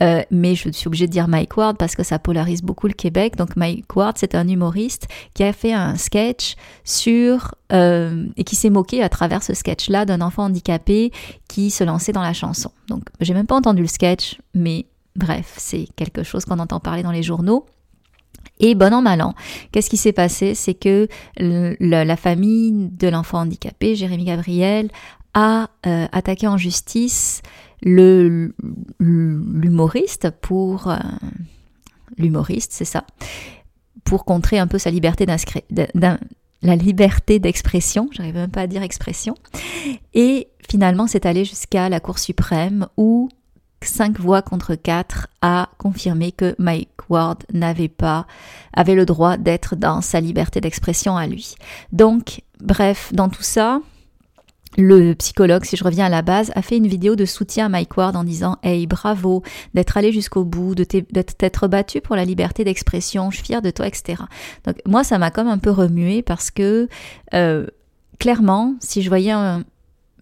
Euh, 0.00 0.22
mais 0.30 0.54
je 0.54 0.70
suis 0.70 0.86
obligée 0.86 1.06
de 1.06 1.12
dire 1.12 1.28
Mike 1.28 1.56
Ward 1.56 1.76
parce 1.76 1.96
que 1.96 2.02
ça 2.02 2.18
polarise 2.18 2.62
beaucoup 2.62 2.86
le 2.86 2.92
Québec. 2.92 3.36
Donc 3.36 3.56
Mike 3.56 3.94
Ward, 3.96 4.16
c'est 4.16 4.34
un 4.34 4.46
humoriste 4.46 5.08
qui 5.34 5.42
a 5.42 5.52
fait 5.52 5.72
un 5.72 5.96
sketch 5.96 6.54
sur 6.84 7.54
euh, 7.72 8.26
et 8.36 8.44
qui 8.44 8.56
s'est 8.56 8.70
moqué 8.70 9.02
à 9.02 9.08
travers 9.08 9.42
ce 9.42 9.54
sketch-là 9.54 10.04
d'un 10.04 10.20
enfant 10.20 10.44
handicapé 10.44 11.12
qui 11.48 11.70
se 11.70 11.82
lançait 11.82 12.12
dans 12.12 12.22
la 12.22 12.32
chanson. 12.32 12.70
Donc 12.88 13.02
j'ai 13.20 13.34
même 13.34 13.46
pas 13.46 13.56
entendu 13.56 13.82
le 13.82 13.88
sketch, 13.88 14.38
mais 14.54 14.86
Bref, 15.18 15.54
c'est 15.56 15.88
quelque 15.96 16.22
chose 16.22 16.44
qu'on 16.44 16.60
entend 16.60 16.78
parler 16.78 17.02
dans 17.02 17.10
les 17.10 17.24
journaux. 17.24 17.66
Et 18.60 18.76
bon 18.76 18.94
an, 18.94 19.02
mal 19.02 19.20
an, 19.20 19.34
qu'est-ce 19.72 19.90
qui 19.90 19.96
s'est 19.96 20.12
passé? 20.12 20.54
C'est 20.54 20.74
que 20.74 21.08
la 21.38 22.16
famille 22.16 22.88
de 22.90 23.08
l'enfant 23.08 23.40
handicapé, 23.40 23.96
Jérémy 23.96 24.24
Gabriel, 24.24 24.90
a 25.34 25.70
euh, 25.86 26.06
attaqué 26.12 26.46
en 26.46 26.56
justice 26.56 27.42
l'humoriste 27.82 28.30
pour... 30.40 30.88
Euh, 30.88 30.96
l'humoriste, 32.16 32.72
c'est 32.72 32.84
ça, 32.84 33.04
pour 34.04 34.24
contrer 34.24 34.58
un 34.58 34.68
peu 34.68 34.78
sa 34.78 34.90
liberté 34.90 35.26
la 36.62 36.74
liberté 36.74 37.38
d'expression, 37.38 38.08
j'arrive 38.10 38.34
même 38.34 38.50
pas 38.50 38.62
à 38.62 38.66
dire 38.66 38.82
expression, 38.82 39.36
et 40.14 40.48
finalement 40.68 41.06
c'est 41.06 41.26
allé 41.26 41.44
jusqu'à 41.44 41.88
la 41.88 42.00
Cour 42.00 42.18
suprême 42.18 42.88
où 42.96 43.28
5 43.82 44.18
voix 44.18 44.42
contre 44.42 44.74
4 44.74 45.28
a 45.42 45.68
confirmé 45.78 46.32
que 46.32 46.54
Mike 46.58 46.90
Ward 47.08 47.44
n'avait 47.52 47.88
pas, 47.88 48.26
avait 48.72 48.94
le 48.94 49.06
droit 49.06 49.36
d'être 49.36 49.76
dans 49.76 50.00
sa 50.00 50.20
liberté 50.20 50.60
d'expression 50.60 51.16
à 51.16 51.26
lui. 51.26 51.54
Donc, 51.92 52.42
bref, 52.60 53.12
dans 53.12 53.28
tout 53.28 53.42
ça, 53.42 53.80
le 54.76 55.14
psychologue, 55.14 55.64
si 55.64 55.76
je 55.76 55.84
reviens 55.84 56.06
à 56.06 56.10
la 56.10 56.22
base, 56.22 56.52
a 56.54 56.62
fait 56.62 56.76
une 56.76 56.86
vidéo 56.86 57.16
de 57.16 57.24
soutien 57.24 57.66
à 57.66 57.68
Mike 57.68 57.96
Ward 57.96 58.16
en 58.16 58.24
disant 58.24 58.58
Hey, 58.62 58.86
bravo 58.86 59.42
d'être 59.74 59.96
allé 59.96 60.12
jusqu'au 60.12 60.44
bout, 60.44 60.74
de 60.74 60.84
t'être 60.84 61.68
battu 61.68 62.00
pour 62.00 62.16
la 62.16 62.24
liberté 62.24 62.64
d'expression, 62.64 63.30
je 63.30 63.36
suis 63.36 63.46
fier 63.46 63.62
de 63.62 63.70
toi, 63.70 63.86
etc. 63.86 64.22
Donc, 64.64 64.76
moi, 64.86 65.04
ça 65.04 65.18
m'a 65.18 65.30
comme 65.30 65.48
un 65.48 65.58
peu 65.58 65.70
remué 65.70 66.22
parce 66.22 66.50
que, 66.50 66.88
euh, 67.34 67.66
clairement, 68.18 68.74
si 68.80 69.02
je 69.02 69.08
voyais 69.08 69.32
un, 69.32 69.64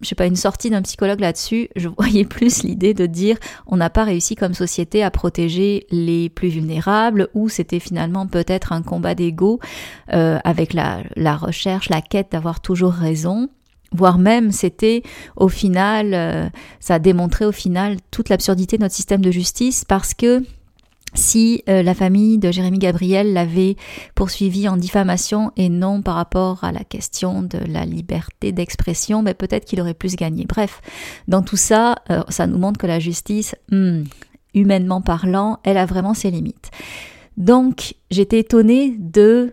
je 0.01 0.07
sais 0.07 0.15
pas, 0.15 0.25
une 0.25 0.35
sortie 0.35 0.69
d'un 0.69 0.81
psychologue 0.81 1.19
là-dessus, 1.19 1.69
je 1.75 1.87
voyais 1.87 2.25
plus 2.29 2.63
l'idée 2.63 2.93
de 2.93 3.05
dire 3.05 3.37
on 3.65 3.77
n'a 3.77 3.89
pas 3.89 4.03
réussi 4.03 4.35
comme 4.35 4.53
société 4.53 5.03
à 5.03 5.11
protéger 5.11 5.85
les 5.89 6.29
plus 6.29 6.49
vulnérables 6.49 7.29
ou 7.33 7.49
c'était 7.49 7.79
finalement 7.79 8.27
peut-être 8.27 8.71
un 8.71 8.81
combat 8.81 9.15
d'ego 9.15 9.59
euh, 10.13 10.39
avec 10.43 10.73
la, 10.73 11.03
la 11.15 11.35
recherche, 11.35 11.89
la 11.89 12.01
quête 12.01 12.31
d'avoir 12.31 12.61
toujours 12.61 12.93
raison. 12.93 13.49
Voire 13.93 14.17
même 14.17 14.51
c'était 14.51 15.01
au 15.37 15.47
final, 15.47 16.13
euh, 16.13 16.49
ça 16.81 16.95
a 16.95 16.99
démontré 16.99 17.45
au 17.45 17.53
final 17.53 17.97
toute 18.11 18.27
l'absurdité 18.27 18.77
de 18.77 18.83
notre 18.83 18.95
système 18.95 19.21
de 19.21 19.31
justice 19.31 19.85
parce 19.85 20.13
que 20.13 20.43
si 21.17 21.63
euh, 21.67 21.83
la 21.83 21.93
famille 21.93 22.37
de 22.37 22.51
Jérémy 22.51 22.79
Gabriel 22.79 23.33
l'avait 23.33 23.75
poursuivi 24.15 24.67
en 24.69 24.77
diffamation 24.77 25.51
et 25.57 25.69
non 25.69 26.01
par 26.01 26.15
rapport 26.15 26.63
à 26.63 26.71
la 26.71 26.83
question 26.83 27.41
de 27.41 27.57
la 27.57 27.85
liberté 27.85 28.51
d'expression, 28.51 29.21
mais 29.21 29.33
peut-être 29.33 29.65
qu'il 29.65 29.81
aurait 29.81 29.93
plus 29.93 30.15
gagné. 30.15 30.45
Bref, 30.45 30.81
dans 31.27 31.41
tout 31.41 31.57
ça, 31.57 31.95
euh, 32.09 32.23
ça 32.29 32.47
nous 32.47 32.57
montre 32.57 32.79
que 32.79 32.87
la 32.87 32.99
justice, 32.99 33.55
hmm, 33.71 34.03
humainement 34.53 35.01
parlant, 35.01 35.59
elle 35.63 35.77
a 35.77 35.85
vraiment 35.85 36.13
ses 36.13 36.31
limites. 36.31 36.71
Donc, 37.37 37.95
j'étais 38.09 38.39
étonnée 38.39 38.95
de 38.97 39.51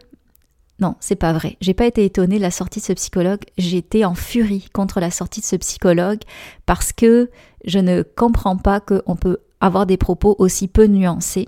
non, 0.81 0.97
c'est 0.99 1.17
pas 1.17 1.33
vrai. 1.33 1.57
J'ai 1.61 1.75
pas 1.75 1.87
été 1.87 2.05
étonnée 2.05 2.39
de 2.39 2.43
la 2.43 2.51
sortie 2.51 2.81
de 2.81 2.85
ce 2.85 2.93
psychologue. 2.95 3.43
J'étais 3.59 4.05
en 4.05 4.15
furie 4.15 4.67
contre 4.73 4.99
la 4.99 5.11
sortie 5.11 5.41
de 5.41 5.47
ce 5.47 5.57
psychologue 5.57 6.21
parce 6.67 6.93
que 6.93 7.31
je 7.65 7.79
ne 7.79 8.03
comprends 8.03 8.57
pas 8.57 8.81
qu'on 8.81 9.15
peut 9.15 9.39
avoir 9.67 9.87
des 9.87 9.97
propos 9.97 10.37
aussi 10.39 10.69
peu 10.69 10.87
nuancés. 10.87 11.47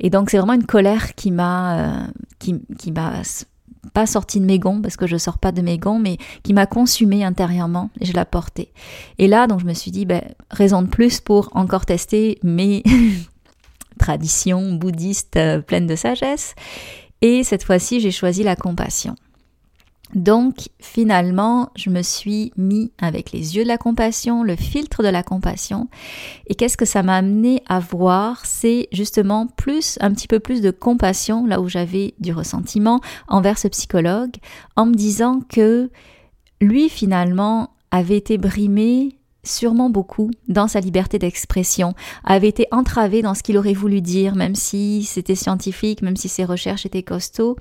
Et 0.00 0.10
donc 0.10 0.30
c'est 0.30 0.38
vraiment 0.38 0.54
une 0.54 0.66
colère 0.66 1.14
qui 1.14 1.30
m'a 1.30 1.78
euh, 1.78 2.06
qui, 2.38 2.60
qui 2.78 2.92
m'a 2.92 3.22
pas 3.92 4.06
sorti 4.06 4.40
de 4.40 4.46
mes 4.46 4.58
gonds 4.58 4.80
parce 4.80 4.96
que 4.96 5.06
je 5.06 5.16
sors 5.16 5.38
pas 5.38 5.52
de 5.52 5.62
mes 5.62 5.78
gonds, 5.78 5.98
mais 5.98 6.16
qui 6.42 6.54
m'a 6.54 6.66
consumé 6.66 7.22
intérieurement 7.22 7.90
et 8.00 8.06
je 8.06 8.14
la 8.14 8.24
portais. 8.24 8.72
Et 9.18 9.28
là, 9.28 9.46
donc 9.46 9.60
je 9.60 9.66
me 9.66 9.74
suis 9.74 9.90
dit, 9.90 10.06
ben, 10.06 10.22
raison 10.50 10.82
de 10.82 10.88
plus 10.88 11.20
pour 11.20 11.50
encore 11.54 11.86
tester 11.86 12.38
mes 12.42 12.82
traditions 13.98 14.72
bouddhistes 14.72 15.36
euh, 15.36 15.60
pleines 15.60 15.86
de 15.86 15.96
sagesse. 15.96 16.54
Et 17.20 17.44
cette 17.44 17.62
fois-ci, 17.62 18.00
j'ai 18.00 18.10
choisi 18.10 18.42
la 18.42 18.56
compassion. 18.56 19.16
Donc 20.12 20.68
finalement, 20.80 21.70
je 21.74 21.90
me 21.90 22.02
suis 22.02 22.52
mis 22.56 22.92
avec 23.00 23.32
les 23.32 23.56
yeux 23.56 23.64
de 23.64 23.68
la 23.68 23.78
compassion, 23.78 24.44
le 24.44 24.54
filtre 24.54 25.02
de 25.02 25.08
la 25.08 25.22
compassion. 25.22 25.88
Et 26.46 26.54
qu'est-ce 26.54 26.76
que 26.76 26.84
ça 26.84 27.02
m'a 27.02 27.16
amené 27.16 27.62
à 27.66 27.80
voir? 27.80 28.44
C'est 28.46 28.88
justement 28.92 29.46
plus, 29.46 29.98
un 30.00 30.12
petit 30.12 30.28
peu 30.28 30.38
plus 30.38 30.60
de 30.60 30.70
compassion, 30.70 31.46
là 31.46 31.60
où 31.60 31.68
j'avais 31.68 32.14
du 32.20 32.32
ressentiment 32.32 33.00
envers 33.26 33.58
ce 33.58 33.66
psychologue, 33.68 34.36
en 34.76 34.86
me 34.86 34.94
disant 34.94 35.40
que 35.48 35.90
lui 36.60 36.88
finalement 36.88 37.70
avait 37.90 38.16
été 38.16 38.38
brimé 38.38 39.18
sûrement 39.44 39.90
beaucoup 39.90 40.30
dans 40.48 40.68
sa 40.68 40.80
liberté 40.80 41.18
d'expression, 41.18 41.94
avait 42.24 42.48
été 42.48 42.66
entravé 42.70 43.22
dans 43.22 43.34
ce 43.34 43.42
qu'il 43.42 43.56
aurait 43.56 43.72
voulu 43.72 44.00
dire, 44.00 44.34
même 44.34 44.54
si 44.54 45.04
c'était 45.04 45.34
scientifique, 45.34 46.02
même 46.02 46.16
si 46.16 46.28
ses 46.28 46.44
recherches 46.44 46.86
étaient 46.86 47.02
costauds, 47.02 47.56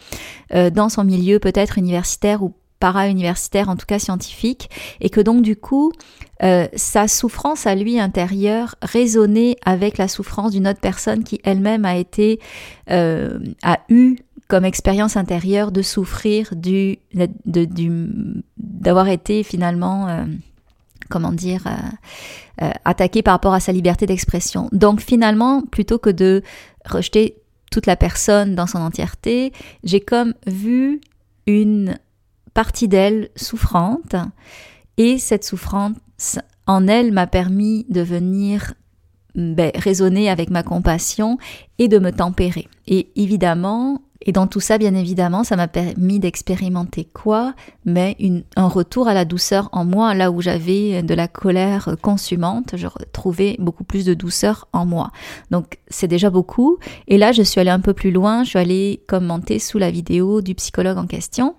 euh, 0.54 0.70
dans 0.70 0.90
son 0.90 1.04
milieu 1.04 1.40
peut-être 1.40 1.78
universitaire 1.78 2.44
ou 2.44 2.54
para-universitaire, 2.84 3.70
en 3.70 3.78
tout 3.78 3.86
cas 3.86 3.98
scientifique, 3.98 4.70
et 5.00 5.10
que 5.10 5.22
donc 5.22 5.42
du 5.42 5.56
coup, 5.56 5.94
euh, 6.44 6.68
sa 6.76 7.08
souffrance 7.08 7.66
à 7.66 7.76
lui 7.76 7.98
intérieure 7.98 8.76
résonnait 8.82 9.56
avec 9.64 9.98
la 9.98 10.10
souffrance 10.10 10.52
d'une 10.52 10.68
autre 10.68 10.82
personne 10.82 11.24
qui 11.24 11.40
elle-même 11.46 11.86
a 11.86 11.96
été, 11.96 12.42
euh, 12.90 13.40
a 13.64 13.80
eu 13.88 14.18
comme 14.50 14.66
expérience 14.66 15.16
intérieure 15.16 15.72
de 15.72 15.82
souffrir 15.82 16.56
du, 16.58 17.00
d'avoir 18.58 19.08
été 19.08 19.44
finalement, 19.44 20.10
euh, 20.10 20.26
comment 21.14 21.32
dire, 21.32 21.64
attaqué 22.84 23.22
par 23.22 23.36
rapport 23.36 23.54
à 23.54 23.60
sa 23.60 23.72
liberté 23.72 24.06
d'expression. 24.08 24.68
Donc 24.72 25.00
finalement, 25.00 25.62
plutôt 25.62 26.00
que 26.00 26.10
de 26.10 26.42
rejeter 26.86 27.38
toute 27.72 27.86
la 27.86 27.96
personne 27.96 28.56
dans 28.56 28.68
son 28.68 28.80
entièreté, 28.80 29.54
j'ai 29.84 30.02
comme 30.02 30.34
vu 30.48 31.00
une 31.48 31.98
partie 32.54 32.88
d'elle 32.88 33.30
souffrante 33.36 34.16
et 34.98 35.18
cette 35.18 35.44
souffrance 35.44 36.40
en 36.68 36.88
elle 36.88 37.12
m'a 37.12 37.28
permis 37.28 37.86
de 37.90 38.02
venir 38.02 38.74
ben, 39.36 39.72
raisonner 39.76 40.30
avec 40.30 40.50
ma 40.50 40.64
compassion 40.64 41.38
et 41.80 41.88
de 41.88 42.00
me 42.00 42.12
tempérer. 42.12 42.68
Et 42.88 43.10
évidemment, 43.16 44.02
et 44.24 44.32
dans 44.32 44.48
tout 44.48 44.60
ça, 44.60 44.78
bien 44.78 44.96
évidemment, 44.96 45.44
ça 45.44 45.56
m'a 45.56 45.68
permis 45.68 46.20
d'expérimenter 46.20 47.06
quoi? 47.06 47.54
Mais 47.86 48.18
un 48.56 48.68
retour 48.68 49.08
à 49.08 49.14
la 49.14 49.26
douceur 49.26 49.70
en 49.72 49.86
moi, 49.86 50.14
là 50.16 50.32
où 50.32 50.42
j'avais 50.42 51.04
de 51.04 51.14
la 51.14 51.28
colère 51.28 51.96
consumante, 52.02 52.76
je 52.76 52.88
retrouvais 52.88 53.58
beaucoup 53.60 53.84
plus 53.84 54.06
de 54.06 54.14
douceur 54.14 54.68
en 54.74 54.86
moi. 54.86 55.12
Donc 55.52 55.80
c'est 55.90 56.08
déjà 56.08 56.30
beaucoup. 56.30 56.78
Et 57.08 57.18
là, 57.18 57.32
je 57.34 57.44
suis 57.44 57.60
allée 57.60 57.70
un 57.70 57.82
peu 57.82 57.94
plus 57.94 58.12
loin, 58.12 58.44
je 58.44 58.50
suis 58.50 58.60
allée 58.60 59.04
commenter 59.08 59.60
sous 59.60 59.78
la 59.78 59.92
vidéo 59.92 60.42
du 60.42 60.56
psychologue 60.56 60.98
en 60.98 61.08
question 61.08 61.56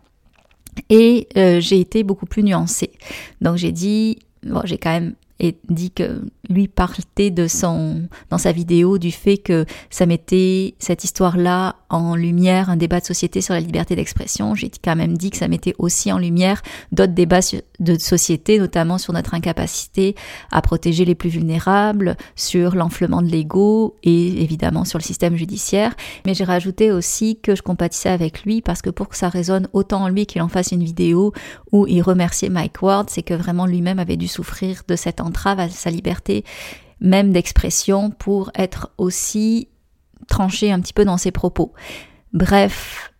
et 0.88 1.28
euh, 1.36 1.60
j'ai 1.60 1.80
été 1.80 2.02
beaucoup 2.02 2.26
plus 2.26 2.42
nuancée. 2.42 2.92
Donc 3.40 3.56
j'ai 3.56 3.72
dit, 3.72 4.18
bon, 4.42 4.62
j'ai 4.64 4.78
quand 4.78 4.90
même 4.90 5.14
et 5.40 5.56
dit 5.68 5.90
que 5.90 6.22
lui 6.48 6.68
parlait 6.68 7.30
de 7.30 7.48
son 7.48 8.08
dans 8.30 8.38
sa 8.38 8.52
vidéo 8.52 8.98
du 8.98 9.10
fait 9.10 9.38
que 9.38 9.64
ça 9.90 10.06
mettait 10.06 10.74
cette 10.78 11.04
histoire-là 11.04 11.76
en 11.88 12.14
lumière 12.14 12.70
un 12.70 12.76
débat 12.76 13.00
de 13.00 13.04
société 13.04 13.40
sur 13.40 13.54
la 13.54 13.60
liberté 13.60 13.96
d'expression. 13.96 14.54
J'ai 14.54 14.70
quand 14.82 14.96
même 14.96 15.16
dit 15.16 15.30
que 15.30 15.36
ça 15.36 15.48
mettait 15.48 15.74
aussi 15.78 16.12
en 16.12 16.18
lumière 16.18 16.62
d'autres 16.92 17.12
débats 17.12 17.40
de 17.80 17.98
société, 17.98 18.58
notamment 18.58 18.98
sur 18.98 19.12
notre 19.12 19.34
incapacité 19.34 20.14
à 20.52 20.62
protéger 20.62 21.04
les 21.04 21.14
plus 21.14 21.30
vulnérables, 21.30 22.16
sur 22.36 22.74
l'enflement 22.74 23.22
de 23.22 23.28
l'ego 23.28 23.96
et 24.02 24.42
évidemment 24.42 24.84
sur 24.84 24.98
le 24.98 25.04
système 25.04 25.36
judiciaire. 25.36 25.94
Mais 26.26 26.34
j'ai 26.34 26.44
rajouté 26.44 26.92
aussi 26.92 27.38
que 27.40 27.56
je 27.56 27.62
compatissais 27.62 28.10
avec 28.10 28.44
lui 28.44 28.60
parce 28.60 28.82
que 28.82 28.90
pour 28.90 29.08
que 29.08 29.16
ça 29.16 29.28
résonne 29.28 29.68
autant 29.72 30.02
en 30.02 30.08
lui 30.08 30.26
qu'il 30.26 30.42
en 30.42 30.48
fasse 30.48 30.72
une 30.72 30.84
vidéo 30.84 31.32
où 31.72 31.86
il 31.86 32.02
remerciait 32.02 32.50
Mike 32.50 32.82
Ward, 32.82 33.10
c'est 33.10 33.22
que 33.22 33.34
vraiment 33.34 33.66
lui-même 33.66 33.98
avait 33.98 34.16
dû 34.16 34.28
souffrir 34.28 34.82
de 34.86 34.96
cette 34.96 35.20
entrave 35.24 35.60
à 35.60 35.68
sa 35.68 35.90
liberté 35.90 36.44
même 37.00 37.32
d'expression 37.32 38.10
pour 38.10 38.50
être 38.54 38.90
aussi 38.98 39.68
tranché 40.28 40.72
un 40.72 40.80
petit 40.80 40.92
peu 40.92 41.04
dans 41.04 41.18
ses 41.18 41.30
propos. 41.30 41.72
Bref, 42.32 43.12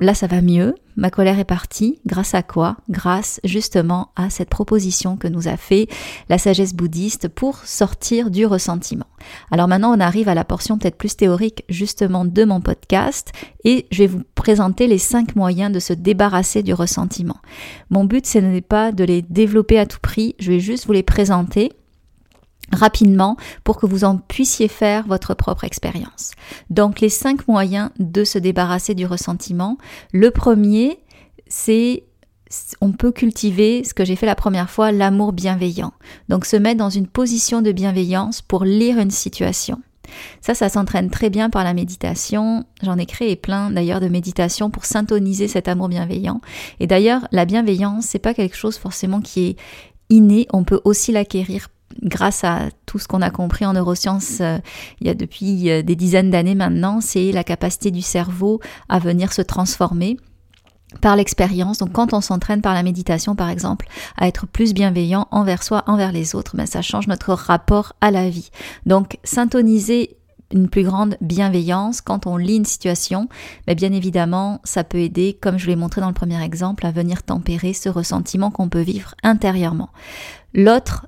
là 0.00 0.14
ça 0.14 0.26
va 0.26 0.40
mieux, 0.40 0.74
ma 0.96 1.10
colère 1.10 1.38
est 1.38 1.44
partie, 1.44 2.00
grâce 2.06 2.34
à 2.34 2.42
quoi? 2.42 2.76
Grâce 2.88 3.40
justement 3.44 4.10
à 4.16 4.30
cette 4.30 4.48
proposition 4.48 5.16
que 5.16 5.28
nous 5.28 5.48
a 5.48 5.56
fait 5.56 5.88
la 6.28 6.38
sagesse 6.38 6.74
bouddhiste 6.74 7.28
pour 7.28 7.58
sortir 7.58 8.30
du 8.30 8.46
ressentiment. 8.46 9.06
Alors 9.50 9.68
maintenant 9.68 9.96
on 9.96 10.00
arrive 10.00 10.28
à 10.28 10.34
la 10.34 10.44
portion 10.44 10.78
peut-être 10.78 10.98
plus 10.98 11.16
théorique 11.16 11.64
justement 11.68 12.24
de 12.24 12.44
mon 12.44 12.60
podcast 12.60 13.32
et 13.64 13.86
je 13.90 13.98
vais 13.98 14.06
vous 14.06 14.22
présenter 14.34 14.86
les 14.86 14.98
cinq 14.98 15.36
moyens 15.36 15.72
de 15.72 15.80
se 15.80 15.92
débarrasser 15.92 16.62
du 16.62 16.74
ressentiment. 16.74 17.36
Mon 17.90 18.04
but 18.04 18.26
ce 18.26 18.38
n'est 18.38 18.60
pas 18.60 18.92
de 18.92 19.04
les 19.04 19.22
développer 19.22 19.78
à 19.78 19.86
tout 19.86 20.00
prix, 20.00 20.34
je 20.38 20.52
vais 20.52 20.60
juste 20.60 20.86
vous 20.86 20.92
les 20.92 21.02
présenter 21.02 21.72
rapidement 22.72 23.36
pour 23.64 23.78
que 23.78 23.86
vous 23.86 24.04
en 24.04 24.16
puissiez 24.16 24.68
faire 24.68 25.06
votre 25.06 25.34
propre 25.34 25.64
expérience. 25.64 26.32
Donc 26.70 27.00
les 27.00 27.08
cinq 27.08 27.48
moyens 27.48 27.90
de 27.98 28.24
se 28.24 28.38
débarrasser 28.38 28.94
du 28.94 29.06
ressentiment. 29.06 29.78
Le 30.12 30.30
premier, 30.30 31.00
c'est 31.48 32.04
on 32.80 32.90
peut 32.92 33.12
cultiver 33.12 33.84
ce 33.84 33.94
que 33.94 34.04
j'ai 34.04 34.16
fait 34.16 34.26
la 34.26 34.34
première 34.34 34.70
fois, 34.70 34.90
l'amour 34.90 35.32
bienveillant. 35.32 35.92
Donc 36.28 36.44
se 36.44 36.56
mettre 36.56 36.78
dans 36.78 36.90
une 36.90 37.06
position 37.06 37.62
de 37.62 37.70
bienveillance 37.72 38.42
pour 38.42 38.64
lire 38.64 38.98
une 38.98 39.12
situation. 39.12 39.80
Ça, 40.40 40.54
ça 40.54 40.68
s'entraîne 40.68 41.10
très 41.10 41.30
bien 41.30 41.50
par 41.50 41.62
la 41.62 41.74
méditation. 41.74 42.64
J'en 42.82 42.98
ai 42.98 43.06
créé 43.06 43.36
plein 43.36 43.70
d'ailleurs 43.70 44.00
de 44.00 44.08
méditations 44.08 44.68
pour 44.68 44.84
syntoniser 44.84 45.46
cet 45.46 45.68
amour 45.68 45.88
bienveillant. 45.88 46.40
Et 46.80 46.88
d'ailleurs, 46.88 47.28
la 47.30 47.44
bienveillance, 47.44 48.06
c'est 48.06 48.18
pas 48.18 48.34
quelque 48.34 48.56
chose 48.56 48.76
forcément 48.76 49.20
qui 49.20 49.46
est 49.46 49.56
inné. 50.08 50.48
On 50.52 50.64
peut 50.64 50.80
aussi 50.84 51.12
l'acquérir 51.12 51.68
grâce 52.02 52.44
à 52.44 52.68
tout 52.86 52.98
ce 52.98 53.08
qu'on 53.08 53.22
a 53.22 53.30
compris 53.30 53.66
en 53.66 53.72
neurosciences 53.72 54.40
euh, 54.40 54.58
il 55.00 55.06
y 55.06 55.10
a 55.10 55.14
depuis 55.14 55.70
euh, 55.70 55.82
des 55.82 55.96
dizaines 55.96 56.30
d'années 56.30 56.54
maintenant, 56.54 57.00
c'est 57.00 57.32
la 57.32 57.44
capacité 57.44 57.90
du 57.90 58.02
cerveau 58.02 58.60
à 58.88 58.98
venir 58.98 59.32
se 59.32 59.42
transformer 59.42 60.16
par 61.00 61.16
l'expérience. 61.16 61.78
Donc 61.78 61.92
quand 61.92 62.12
on 62.12 62.20
s'entraîne 62.20 62.62
par 62.62 62.74
la 62.74 62.82
méditation 62.82 63.36
par 63.36 63.48
exemple 63.48 63.86
à 64.16 64.26
être 64.28 64.46
plus 64.46 64.74
bienveillant 64.74 65.28
envers 65.30 65.62
soi, 65.62 65.84
envers 65.86 66.12
les 66.12 66.34
autres, 66.34 66.56
ben, 66.56 66.66
ça 66.66 66.82
change 66.82 67.06
notre 67.06 67.32
rapport 67.32 67.92
à 68.00 68.10
la 68.10 68.28
vie. 68.28 68.50
Donc 68.86 69.18
syntoniser 69.24 70.16
une 70.52 70.68
plus 70.68 70.82
grande 70.82 71.16
bienveillance 71.20 72.00
quand 72.00 72.26
on 72.26 72.36
lit 72.36 72.56
une 72.56 72.64
situation, 72.64 73.28
mais 73.66 73.74
ben, 73.74 73.88
bien 73.88 73.96
évidemment, 73.96 74.60
ça 74.64 74.82
peut 74.82 74.98
aider, 74.98 75.38
comme 75.40 75.58
je 75.58 75.68
l'ai 75.68 75.76
montré 75.76 76.00
dans 76.00 76.08
le 76.08 76.14
premier 76.14 76.42
exemple, 76.42 76.86
à 76.86 76.90
venir 76.90 77.22
tempérer 77.22 77.72
ce 77.72 77.88
ressentiment 77.88 78.50
qu'on 78.50 78.68
peut 78.68 78.80
vivre 78.80 79.14
intérieurement. 79.22 79.90
L'autre 80.52 81.06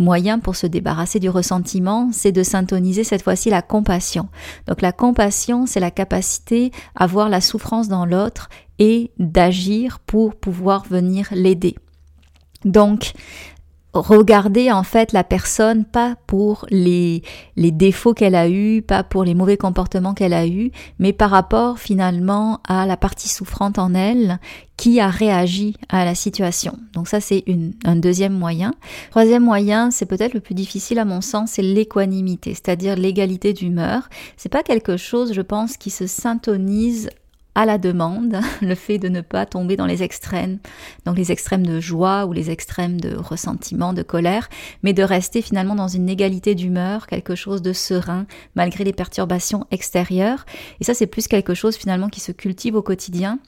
moyen 0.00 0.40
pour 0.40 0.56
se 0.56 0.66
débarrasser 0.66 1.20
du 1.20 1.28
ressentiment, 1.28 2.10
c'est 2.12 2.32
de 2.32 2.42
syntoniser 2.42 3.04
cette 3.04 3.22
fois-ci 3.22 3.50
la 3.50 3.62
compassion. 3.62 4.28
Donc 4.66 4.82
la 4.82 4.92
compassion, 4.92 5.66
c'est 5.66 5.78
la 5.78 5.92
capacité 5.92 6.72
à 6.96 7.06
voir 7.06 7.28
la 7.28 7.40
souffrance 7.40 7.88
dans 7.88 8.06
l'autre 8.06 8.48
et 8.80 9.12
d'agir 9.18 10.00
pour 10.00 10.34
pouvoir 10.34 10.84
venir 10.84 11.28
l'aider. 11.32 11.76
Donc, 12.64 13.12
regarder 13.92 14.70
en 14.70 14.82
fait 14.82 15.12
la 15.12 15.24
personne 15.24 15.84
pas 15.84 16.16
pour 16.26 16.66
les, 16.70 17.22
les 17.56 17.72
défauts 17.72 18.14
qu'elle 18.14 18.34
a 18.34 18.48
eus, 18.48 18.82
pas 18.82 19.02
pour 19.02 19.24
les 19.24 19.34
mauvais 19.34 19.56
comportements 19.56 20.14
qu'elle 20.14 20.32
a 20.32 20.46
eus, 20.46 20.70
mais 20.98 21.12
par 21.12 21.30
rapport 21.30 21.78
finalement 21.78 22.60
à 22.68 22.86
la 22.86 22.96
partie 22.96 23.28
souffrante 23.28 23.78
en 23.78 23.94
elle 23.94 24.38
qui 24.76 24.98
a 24.98 25.08
réagi 25.08 25.76
à 25.88 26.04
la 26.04 26.14
situation. 26.14 26.78
Donc 26.94 27.08
ça 27.08 27.20
c'est 27.20 27.44
un 27.84 27.96
deuxième 27.96 28.32
moyen. 28.32 28.72
Troisième 29.10 29.44
moyen, 29.44 29.90
c'est 29.90 30.06
peut-être 30.06 30.34
le 30.34 30.40
plus 30.40 30.54
difficile 30.54 30.98
à 30.98 31.04
mon 31.04 31.20
sens, 31.20 31.50
c'est 31.52 31.62
l'équanimité, 31.62 32.54
c'est-à-dire 32.54 32.96
l'égalité 32.96 33.52
d'humeur. 33.52 34.08
C'est 34.36 34.48
pas 34.48 34.62
quelque 34.62 34.96
chose, 34.96 35.34
je 35.34 35.42
pense, 35.42 35.76
qui 35.76 35.90
se 35.90 36.06
syntonise 36.06 37.10
à 37.54 37.66
la 37.66 37.78
demande, 37.78 38.40
le 38.62 38.74
fait 38.74 38.98
de 38.98 39.08
ne 39.08 39.20
pas 39.20 39.46
tomber 39.46 39.76
dans 39.76 39.86
les 39.86 40.02
extrêmes, 40.02 40.58
donc 41.04 41.16
les 41.16 41.32
extrêmes 41.32 41.66
de 41.66 41.80
joie 41.80 42.26
ou 42.26 42.32
les 42.32 42.50
extrêmes 42.50 43.00
de 43.00 43.16
ressentiment, 43.16 43.92
de 43.92 44.02
colère, 44.02 44.48
mais 44.82 44.92
de 44.92 45.02
rester 45.02 45.42
finalement 45.42 45.74
dans 45.74 45.88
une 45.88 46.08
égalité 46.08 46.54
d'humeur, 46.54 47.06
quelque 47.06 47.34
chose 47.34 47.62
de 47.62 47.72
serein 47.72 48.26
malgré 48.54 48.84
les 48.84 48.92
perturbations 48.92 49.66
extérieures. 49.70 50.46
Et 50.80 50.84
ça, 50.84 50.94
c'est 50.94 51.06
plus 51.06 51.28
quelque 51.28 51.54
chose 51.54 51.76
finalement 51.76 52.08
qui 52.08 52.20
se 52.20 52.32
cultive 52.32 52.74
au 52.74 52.82
quotidien 52.82 53.38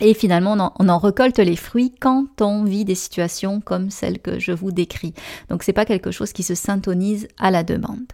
et 0.00 0.12
finalement, 0.12 0.72
on 0.78 0.88
en, 0.88 0.98
récolte 0.98 1.38
les 1.38 1.56
fruits 1.56 1.94
quand 1.98 2.42
on 2.42 2.64
vit 2.64 2.84
des 2.84 2.94
situations 2.94 3.60
comme 3.60 3.90
celles 3.90 4.18
que 4.18 4.38
je 4.38 4.52
vous 4.52 4.70
décris. 4.70 5.14
Donc, 5.48 5.62
c'est 5.62 5.72
pas 5.72 5.86
quelque 5.86 6.10
chose 6.10 6.32
qui 6.32 6.42
se 6.42 6.54
syntonise 6.54 7.28
à 7.38 7.50
la 7.50 7.62
demande. 7.62 8.04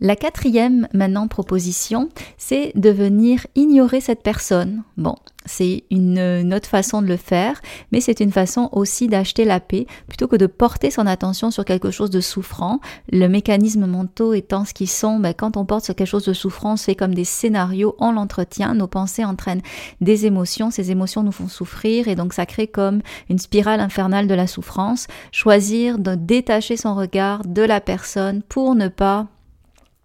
La 0.00 0.16
quatrième, 0.16 0.88
maintenant, 0.92 1.28
proposition, 1.28 2.08
c'est 2.36 2.72
de 2.74 2.90
venir 2.90 3.46
ignorer 3.54 4.00
cette 4.00 4.22
personne. 4.22 4.82
Bon, 4.96 5.14
c'est 5.50 5.82
une, 5.90 6.54
autre 6.54 6.68
façon 6.68 7.02
de 7.02 7.08
le 7.08 7.16
faire, 7.16 7.60
mais 7.90 8.00
c'est 8.00 8.20
une 8.20 8.30
façon 8.30 8.68
aussi 8.72 9.08
d'acheter 9.08 9.44
la 9.44 9.58
paix 9.58 9.86
plutôt 10.06 10.28
que 10.28 10.36
de 10.36 10.46
porter 10.46 10.90
son 10.90 11.06
attention 11.06 11.50
sur 11.50 11.64
quelque 11.64 11.90
chose 11.90 12.10
de 12.10 12.20
souffrant. 12.20 12.80
Le 13.10 13.26
mécanisme 13.26 13.86
mentaux 13.86 14.32
étant 14.32 14.64
ce 14.64 14.72
qu'ils 14.72 14.88
sont, 14.88 15.18
ben, 15.18 15.34
quand 15.34 15.56
on 15.56 15.64
porte 15.64 15.84
sur 15.84 15.94
quelque 15.96 16.06
chose 16.06 16.24
de 16.24 16.32
souffrant, 16.32 16.76
c'est 16.76 16.94
comme 16.94 17.14
des 17.14 17.24
scénarios, 17.24 17.96
on 17.98 18.12
l'entretient, 18.12 18.74
nos 18.74 18.86
pensées 18.86 19.24
entraînent 19.24 19.62
des 20.00 20.24
émotions, 20.24 20.70
ces 20.70 20.92
émotions 20.92 21.24
nous 21.24 21.32
font 21.32 21.48
souffrir 21.48 22.06
et 22.06 22.14
donc 22.14 22.32
ça 22.32 22.46
crée 22.46 22.68
comme 22.68 23.00
une 23.28 23.38
spirale 23.38 23.80
infernale 23.80 24.28
de 24.28 24.34
la 24.34 24.46
souffrance. 24.46 25.08
Choisir 25.32 25.98
de 25.98 26.14
détacher 26.14 26.76
son 26.76 26.94
regard 26.94 27.44
de 27.44 27.62
la 27.62 27.80
personne 27.80 28.42
pour 28.42 28.76
ne 28.76 28.88
pas 28.88 29.26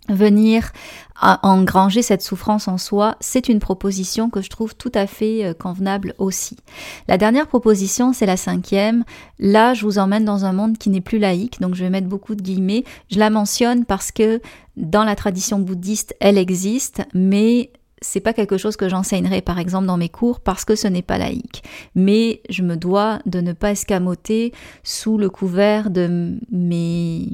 venir 0.09 0.71
engranger 1.21 2.01
cette 2.01 2.21
souffrance 2.21 2.67
en 2.67 2.77
soi, 2.77 3.15
c'est 3.19 3.47
une 3.47 3.59
proposition 3.59 4.29
que 4.29 4.41
je 4.41 4.49
trouve 4.49 4.75
tout 4.75 4.91
à 4.93 5.07
fait 5.07 5.45
euh, 5.45 5.53
convenable 5.53 6.13
aussi. 6.17 6.57
La 7.07 7.17
dernière 7.17 7.47
proposition, 7.47 8.11
c'est 8.11 8.25
la 8.25 8.37
cinquième. 8.37 9.05
Là, 9.39 9.73
je 9.73 9.85
vous 9.85 9.97
emmène 9.97 10.25
dans 10.25 10.43
un 10.43 10.51
monde 10.51 10.77
qui 10.77 10.89
n'est 10.89 11.01
plus 11.01 11.19
laïque, 11.19 11.61
donc 11.61 11.75
je 11.75 11.83
vais 11.83 11.89
mettre 11.89 12.07
beaucoup 12.07 12.35
de 12.35 12.41
guillemets. 12.41 12.83
Je 13.09 13.19
la 13.19 13.29
mentionne 13.29 13.85
parce 13.85 14.11
que 14.11 14.41
dans 14.75 15.05
la 15.05 15.15
tradition 15.15 15.59
bouddhiste, 15.59 16.15
elle 16.19 16.37
existe, 16.37 17.01
mais 17.13 17.71
c'est 18.05 18.19
pas 18.19 18.33
quelque 18.33 18.57
chose 18.57 18.77
que 18.77 18.87
j'enseignerai 18.87 19.41
par 19.41 19.57
exemple 19.57 19.87
dans 19.87 19.97
mes 19.97 20.09
cours 20.09 20.39
parce 20.39 20.63
que 20.63 20.75
ce 20.75 20.87
n'est 20.87 21.01
pas 21.01 21.17
laïque. 21.17 21.63
Mais 21.95 22.41
je 22.49 22.61
me 22.61 22.77
dois 22.77 23.19
de 23.25 23.41
ne 23.41 23.51
pas 23.51 23.71
escamoter 23.71 24.53
sous 24.83 25.17
le 25.17 25.29
couvert 25.29 25.89
de, 25.89 26.37
mes, 26.51 27.27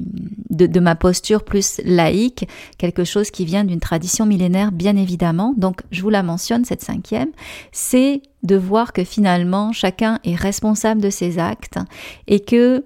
ma 0.80 0.94
posture 0.94 1.44
plus 1.44 1.80
laïque, 1.84 2.48
quelque 2.78 3.04
chose 3.04 3.30
qui 3.30 3.44
vient 3.44 3.64
d'une 3.64 3.80
tradition 3.80 4.24
millénaire 4.24 4.72
bien 4.72 4.96
évidemment. 4.96 5.54
Donc 5.56 5.82
je 5.90 6.00
vous 6.00 6.10
la 6.10 6.22
mentionne, 6.22 6.64
cette 6.64 6.82
cinquième, 6.82 7.30
c'est 7.70 8.22
de 8.42 8.56
voir 8.56 8.92
que 8.92 9.04
finalement 9.04 9.72
chacun 9.72 10.20
est 10.24 10.34
responsable 10.34 11.02
de 11.02 11.10
ses 11.10 11.38
actes 11.38 11.78
et 12.26 12.40
que 12.40 12.82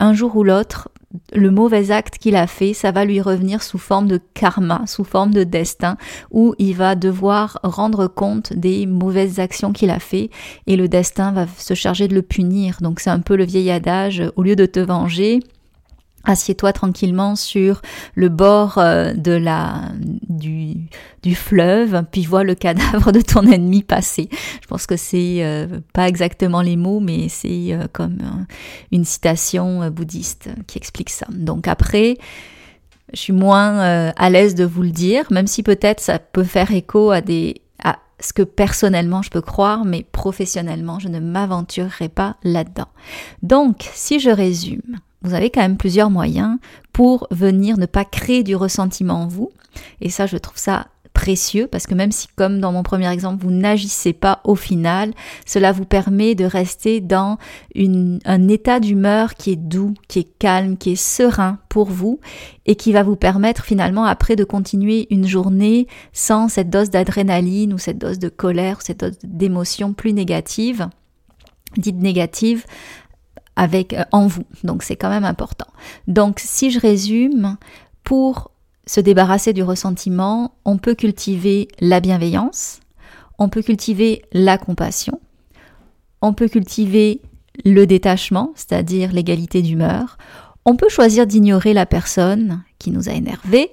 un 0.00 0.14
jour 0.14 0.34
ou 0.36 0.44
l'autre, 0.44 0.88
le 1.32 1.50
mauvais 1.50 1.90
acte 1.90 2.18
qu'il 2.18 2.36
a 2.36 2.46
fait, 2.46 2.74
ça 2.74 2.92
va 2.92 3.04
lui 3.04 3.20
revenir 3.20 3.62
sous 3.62 3.78
forme 3.78 4.08
de 4.08 4.20
karma, 4.34 4.82
sous 4.86 5.04
forme 5.04 5.32
de 5.32 5.44
destin, 5.44 5.96
où 6.30 6.54
il 6.58 6.74
va 6.74 6.94
devoir 6.96 7.58
rendre 7.62 8.08
compte 8.08 8.52
des 8.52 8.86
mauvaises 8.86 9.40
actions 9.40 9.72
qu'il 9.72 9.90
a 9.90 10.00
fait 10.00 10.30
et 10.66 10.76
le 10.76 10.88
destin 10.88 11.32
va 11.32 11.46
se 11.56 11.74
charger 11.74 12.08
de 12.08 12.14
le 12.14 12.22
punir. 12.22 12.78
Donc 12.80 13.00
c'est 13.00 13.10
un 13.10 13.20
peu 13.20 13.36
le 13.36 13.44
vieil 13.44 13.70
adage, 13.70 14.22
au 14.36 14.42
lieu 14.42 14.56
de 14.56 14.66
te 14.66 14.80
venger, 14.80 15.40
Assieds-toi 16.28 16.74
tranquillement 16.74 17.36
sur 17.36 17.80
le 18.14 18.28
bord 18.28 18.76
euh, 18.76 19.14
de 19.14 19.32
la, 19.32 19.92
du, 20.28 20.74
du, 21.22 21.34
fleuve, 21.34 22.04
puis 22.12 22.26
vois 22.26 22.44
le 22.44 22.54
cadavre 22.54 23.12
de 23.12 23.22
ton 23.22 23.50
ennemi 23.50 23.82
passer. 23.82 24.28
Je 24.60 24.66
pense 24.66 24.84
que 24.84 24.98
c'est 24.98 25.38
euh, 25.42 25.80
pas 25.94 26.06
exactement 26.06 26.60
les 26.60 26.76
mots, 26.76 27.00
mais 27.00 27.30
c'est 27.30 27.72
euh, 27.72 27.86
comme 27.90 28.18
une 28.92 29.06
citation 29.06 29.88
bouddhiste 29.90 30.50
qui 30.66 30.76
explique 30.76 31.08
ça. 31.08 31.26
Donc 31.30 31.66
après, 31.66 32.18
je 33.14 33.18
suis 33.18 33.32
moins 33.32 34.12
à 34.14 34.28
l'aise 34.28 34.54
de 34.54 34.66
vous 34.66 34.82
le 34.82 34.90
dire, 34.90 35.24
même 35.30 35.46
si 35.46 35.62
peut-être 35.62 36.00
ça 36.00 36.18
peut 36.18 36.44
faire 36.44 36.72
écho 36.72 37.10
à 37.10 37.22
des 37.22 37.62
à 37.82 38.00
ce 38.20 38.34
que 38.34 38.42
personnellement 38.42 39.22
je 39.22 39.30
peux 39.30 39.40
croire, 39.40 39.86
mais 39.86 40.04
professionnellement 40.12 40.98
je 40.98 41.08
ne 41.08 41.20
m'aventurerai 41.20 42.10
pas 42.10 42.36
là-dedans. 42.42 42.88
Donc, 43.42 43.88
si 43.94 44.20
je 44.20 44.28
résume, 44.28 44.98
vous 45.22 45.34
avez 45.34 45.50
quand 45.50 45.60
même 45.60 45.76
plusieurs 45.76 46.10
moyens 46.10 46.58
pour 46.92 47.26
venir 47.30 47.78
ne 47.78 47.86
pas 47.86 48.04
créer 48.04 48.42
du 48.42 48.56
ressentiment 48.56 49.22
en 49.22 49.26
vous. 49.26 49.50
Et 50.00 50.10
ça, 50.10 50.26
je 50.26 50.36
trouve 50.36 50.58
ça 50.58 50.86
précieux 51.18 51.66
parce 51.66 51.88
que 51.88 51.96
même 51.96 52.12
si, 52.12 52.28
comme 52.36 52.60
dans 52.60 52.70
mon 52.70 52.84
premier 52.84 53.10
exemple, 53.10 53.42
vous 53.42 53.50
n'agissez 53.50 54.12
pas 54.12 54.40
au 54.44 54.54
final, 54.54 55.12
cela 55.46 55.72
vous 55.72 55.84
permet 55.84 56.36
de 56.36 56.44
rester 56.44 57.00
dans 57.00 57.38
un 57.74 58.48
état 58.48 58.78
d'humeur 58.78 59.34
qui 59.34 59.50
est 59.50 59.56
doux, 59.56 59.94
qui 60.06 60.20
est 60.20 60.38
calme, 60.38 60.76
qui 60.76 60.92
est 60.92 60.96
serein 60.96 61.58
pour 61.68 61.88
vous 61.88 62.20
et 62.66 62.76
qui 62.76 62.92
va 62.92 63.02
vous 63.02 63.16
permettre 63.16 63.64
finalement 63.64 64.04
après 64.04 64.36
de 64.36 64.44
continuer 64.44 65.08
une 65.10 65.26
journée 65.26 65.88
sans 66.12 66.48
cette 66.48 66.70
dose 66.70 66.90
d'adrénaline 66.90 67.74
ou 67.74 67.78
cette 67.78 67.98
dose 67.98 68.20
de 68.20 68.28
colère 68.28 68.80
cette 68.80 69.00
dose 69.00 69.18
d'émotion 69.24 69.94
plus 69.94 70.12
négative 70.12 70.88
dite 71.76 71.96
négative 71.96 72.64
avec 73.58 73.92
euh, 73.92 74.04
en 74.12 74.26
vous. 74.26 74.44
Donc 74.64 74.82
c'est 74.82 74.96
quand 74.96 75.10
même 75.10 75.24
important. 75.24 75.66
Donc 76.06 76.40
si 76.40 76.70
je 76.70 76.80
résume, 76.80 77.56
pour 78.04 78.52
se 78.86 79.00
débarrasser 79.00 79.52
du 79.52 79.62
ressentiment, 79.62 80.54
on 80.64 80.78
peut 80.78 80.94
cultiver 80.94 81.68
la 81.80 82.00
bienveillance, 82.00 82.80
on 83.38 83.50
peut 83.50 83.60
cultiver 83.60 84.22
la 84.32 84.56
compassion, 84.56 85.20
on 86.22 86.32
peut 86.32 86.48
cultiver 86.48 87.20
le 87.64 87.86
détachement, 87.86 88.52
c'est-à-dire 88.54 89.12
l'égalité 89.12 89.60
d'humeur, 89.60 90.16
on 90.64 90.76
peut 90.76 90.88
choisir 90.88 91.26
d'ignorer 91.26 91.74
la 91.74 91.86
personne 91.86 92.62
qui 92.78 92.90
nous 92.90 93.08
a 93.08 93.12
énervé, 93.12 93.70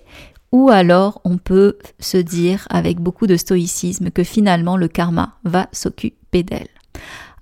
ou 0.52 0.70
alors 0.70 1.22
on 1.24 1.38
peut 1.38 1.78
se 2.00 2.18
dire 2.18 2.68
avec 2.70 3.00
beaucoup 3.00 3.28
de 3.28 3.38
stoïcisme 3.38 4.12
que 4.12 4.24
finalement 4.24 4.78
le 4.78 4.88
karma 4.88 5.38
va 5.44 5.68
s'occuper 5.72 6.44
d'elle. 6.44 6.68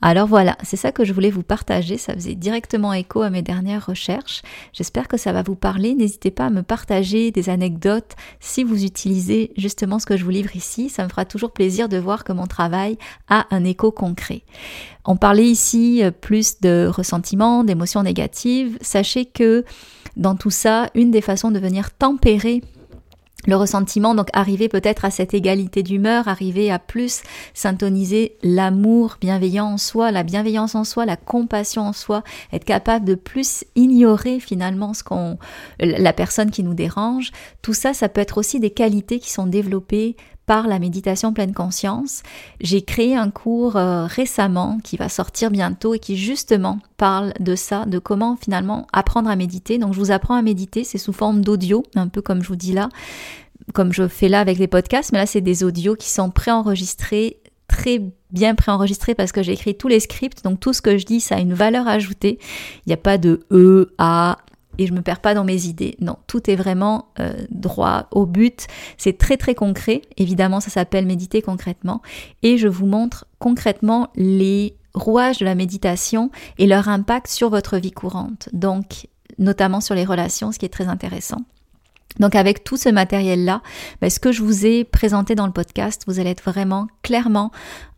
Alors 0.06 0.28
voilà, 0.28 0.58
c'est 0.64 0.76
ça 0.76 0.92
que 0.92 1.06
je 1.06 1.14
voulais 1.14 1.30
vous 1.30 1.44
partager, 1.44 1.98
ça 1.98 2.14
faisait 2.14 2.36
directement 2.36 2.92
écho 2.92 3.22
à 3.22 3.30
mes 3.30 3.42
dernières 3.42 3.86
recherches. 3.86 4.42
J'espère 4.74 5.08
que 5.08 5.16
ça 5.16 5.32
va 5.32 5.44
vous 5.44 5.56
parler, 5.56 5.96
n'hésitez 5.96 6.30
pas 6.30 6.48
à 6.48 6.50
me 6.50 6.62
partager 6.62 7.32
des 7.32 7.48
anecdotes 7.50 8.18
si 8.42 8.66
vous 8.66 8.84
utilisez 8.84 9.54
justement 9.56 10.00
ce 10.00 10.06
que 10.06 10.18
je 10.18 10.26
vous 10.26 10.30
livre 10.30 10.58
ici, 10.58 10.90
ça 10.90 11.06
me 11.06 11.10
fera 11.10 11.24
toujours 11.24 11.54
plaisir 11.54 11.88
de 11.88 11.96
voir 11.96 12.26
que 12.26 12.34
mon 12.34 12.48
travail 12.48 12.98
a 13.30 13.48
un 13.52 13.64
écho 13.64 13.92
concret. 13.92 14.42
On 15.06 15.16
parlait 15.16 15.48
ici 15.48 16.04
euh, 16.04 16.12
plus 16.12 16.60
de 16.60 16.86
ressentiment, 16.94 17.64
d'émotions 17.64 18.04
négatives, 18.04 18.78
sachez 18.82 19.24
que 19.24 19.64
dans 20.18 20.36
tout 20.36 20.50
ça, 20.50 20.90
une 20.96 21.12
des 21.12 21.22
façons 21.22 21.50
de 21.50 21.60
venir 21.60 21.92
tempérer 21.92 22.62
le 23.48 23.56
ressentiment, 23.56 24.16
donc 24.16 24.30
arriver 24.34 24.70
peut-être 24.70 25.06
à 25.06 25.12
cette 25.12 25.34
égalité 25.34 25.84
d'humeur, 25.84 26.28
arriver 26.28 26.72
à 26.72 26.80
plus 26.80 27.24
syntoniser 27.54 28.38
l'amour 28.44 29.18
bienveillant 29.20 29.74
en 29.74 29.78
soi, 29.78 30.12
la 30.12 30.24
bienveillance 30.24 30.76
en 30.76 30.84
soi, 30.84 31.06
la 31.06 31.18
compassion 31.18 31.84
en 31.84 31.94
soi, 31.94 32.24
être 32.52 32.66
capable 32.66 33.06
de 33.06 33.16
plus 33.16 33.64
ignorer 33.76 34.40
finalement 34.40 34.94
ce 34.94 35.04
qu'on, 35.04 35.38
la 35.80 36.14
personne 36.14 36.52
qui 36.52 36.64
nous 36.64 36.74
dérange. 36.74 37.32
Tout 37.62 37.74
ça, 37.74 37.94
ça 37.94 38.10
peut 38.10 38.22
être 38.22 38.38
aussi 38.38 38.60
des 38.60 38.72
qualités 38.72 39.20
qui 39.20 39.32
sont 39.32 39.48
développées 39.48 40.16
par 40.46 40.68
la 40.68 40.80
méditation 40.80 41.34
pleine 41.34 41.54
conscience. 41.54 42.24
J'ai 42.60 42.82
créé 42.82 43.16
un 43.16 43.30
cours 43.30 43.78
euh, 43.78 44.06
récemment 44.06 44.80
qui 44.84 44.98
va 44.98 45.10
sortir 45.10 45.52
bientôt 45.52 45.94
et 45.94 46.00
qui 46.00 46.18
justement 46.18 46.80
parle 46.98 47.34
de 47.40 47.56
ça, 47.56 47.86
de 47.86 48.00
comment 48.00 48.36
finalement 48.36 48.88
apprendre 48.92 49.30
à 49.30 49.36
méditer. 49.36 49.78
Donc 49.78 49.94
je 49.94 50.00
vous 50.00 50.12
apprends 50.12 50.36
à 50.36 50.42
méditer, 50.42 50.84
c'est 50.84 50.98
sous 50.98 51.14
forme 51.14 51.42
d'audio, 51.42 51.84
un 51.96 52.08
peu 52.08 52.22
comme 52.22 52.42
je 52.42 52.48
vous 52.50 52.56
dis 52.56 52.74
là, 52.74 52.90
comme 53.74 53.94
je 53.94 54.08
fais 54.08 54.30
là 54.30 54.40
avec 54.40 54.58
les 54.58 54.68
podcasts, 54.68 55.12
mais 55.12 55.20
là 55.20 55.26
c'est 55.26 55.42
des 55.42 55.64
audios 55.64 55.96
qui 55.96 56.10
sont 56.10 56.30
préenregistrés 56.30 57.38
très 57.68 58.02
bien 58.32 58.56
préenregistrés 58.56 59.16
parce 59.16 59.32
que 59.32 59.42
j'ai 59.42 59.54
écrit 59.54 59.76
tous 59.76 59.88
les 59.88 60.00
scripts, 60.00 60.44
donc 60.44 60.60
tout 60.60 60.74
ce 60.74 60.82
que 60.82 60.98
je 60.98 61.06
dis, 61.06 61.22
ça 61.22 61.36
a 61.36 61.40
une 61.40 61.54
valeur 61.54 61.88
ajoutée. 61.88 62.40
Il 62.86 62.90
n'y 62.90 62.94
a 62.94 62.98
pas 62.98 63.18
de 63.18 63.42
E, 63.52 63.94
A, 63.98 64.38
et 64.78 64.88
je 64.88 64.94
me 64.94 65.02
perds 65.02 65.20
pas 65.20 65.34
dans 65.34 65.44
mes 65.44 65.66
idées. 65.66 65.96
Non, 66.00 66.18
tout 66.28 66.50
est 66.50 66.56
vraiment 66.56 67.10
euh, 67.20 67.34
droit 67.50 68.08
au 68.12 68.26
but. 68.26 68.68
C'est 68.98 69.18
très 69.18 69.38
très 69.38 69.56
concret. 69.56 70.02
Évidemment, 70.18 70.60
ça 70.60 70.70
s'appelle 70.70 71.06
méditer 71.06 71.42
concrètement. 71.42 72.02
Et 72.42 72.58
je 72.58 72.68
vous 72.68 72.86
montre 72.86 73.26
concrètement 73.40 74.10
les 74.16 74.76
rouages 74.94 75.40
de 75.40 75.46
la 75.46 75.56
méditation 75.56 76.32
et 76.58 76.68
leur 76.68 76.88
impact 76.88 77.28
sur 77.28 77.50
votre 77.50 77.78
vie 77.78 77.92
courante. 77.92 78.50
Donc, 78.54 79.08
notamment 79.40 79.82
sur 79.82 79.96
les 79.96 80.06
relations, 80.06 80.52
ce 80.52 80.60
qui 80.60 80.66
est 80.66 80.70
très 80.70 80.88
intéressant. 80.88 81.42
Donc 82.20 82.36
avec 82.36 82.64
tout 82.64 82.78
ce 82.78 82.90
matériel-là, 82.90 83.62
ben, 84.02 84.10
ce 84.10 84.20
que 84.20 84.32
je 84.32 84.44
vous 84.44 84.66
ai 84.66 84.84
présenté 84.84 85.36
dans 85.36 85.48
le 85.48 85.54
podcast, 85.54 86.04
vous 86.08 86.20
allez 86.20 86.30
être 86.30 86.44
vraiment 86.44 86.88
clairement 87.02 87.52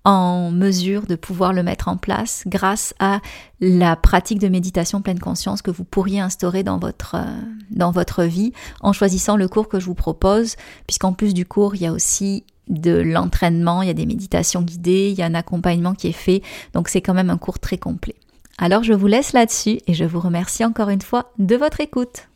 en 0.06 0.52
mesure 0.52 1.08
de 1.08 1.16
pouvoir 1.16 1.52
le 1.52 1.64
mettre 1.64 1.88
en 1.88 1.98
place 1.98 2.44
grâce 2.46 2.94
à 3.00 3.20
la 3.60 3.96
pratique 3.96 4.40
de 4.40 4.48
méditation 4.48 5.02
pleine 5.02 5.20
conscience 5.20 5.62
que 5.64 5.72
vous 5.72 5.84
pourriez 5.84 6.20
instaurer 6.20 6.64
dans 6.64 6.78
votre, 6.78 7.16
euh, 7.16 7.42
dans 7.72 7.92
votre 7.92 8.24
vie 8.24 8.54
en 8.82 8.94
choisissant 8.94 9.36
le 9.36 9.48
cours 9.48 9.68
que 9.68 9.80
je 9.80 9.86
vous 9.86 9.96
propose, 9.96 10.56
puisqu'en 10.86 11.14
plus 11.14 11.34
du 11.34 11.46
cours, 11.46 11.76
il 11.76 11.82
y 11.82 11.88
a 11.88 11.92
aussi 11.92 12.44
de 12.68 12.92
l'entraînement, 12.92 13.82
il 13.82 13.88
y 13.88 13.92
a 13.92 13.96
des 13.96 14.06
méditations 14.06 14.62
guidées, 14.62 15.10
il 15.12 15.18
y 15.18 15.24
a 15.24 15.26
un 15.26 15.36
accompagnement 15.36 15.96
qui 15.96 16.08
est 16.08 16.12
fait, 16.12 16.42
donc 16.74 16.88
c'est 16.88 17.02
quand 17.02 17.14
même 17.14 17.30
un 17.30 17.38
cours 17.38 17.60
très 17.60 17.78
complet. 17.78 18.16
Alors 18.58 18.84
je 18.84 18.94
vous 18.94 19.08
laisse 19.08 19.34
là-dessus 19.34 19.80
et 19.88 19.94
je 19.94 20.06
vous 20.06 20.20
remercie 20.20 20.64
encore 20.64 20.90
une 20.90 21.02
fois 21.02 21.32
de 21.40 21.56
votre 21.56 21.82
écoute. 21.82 22.28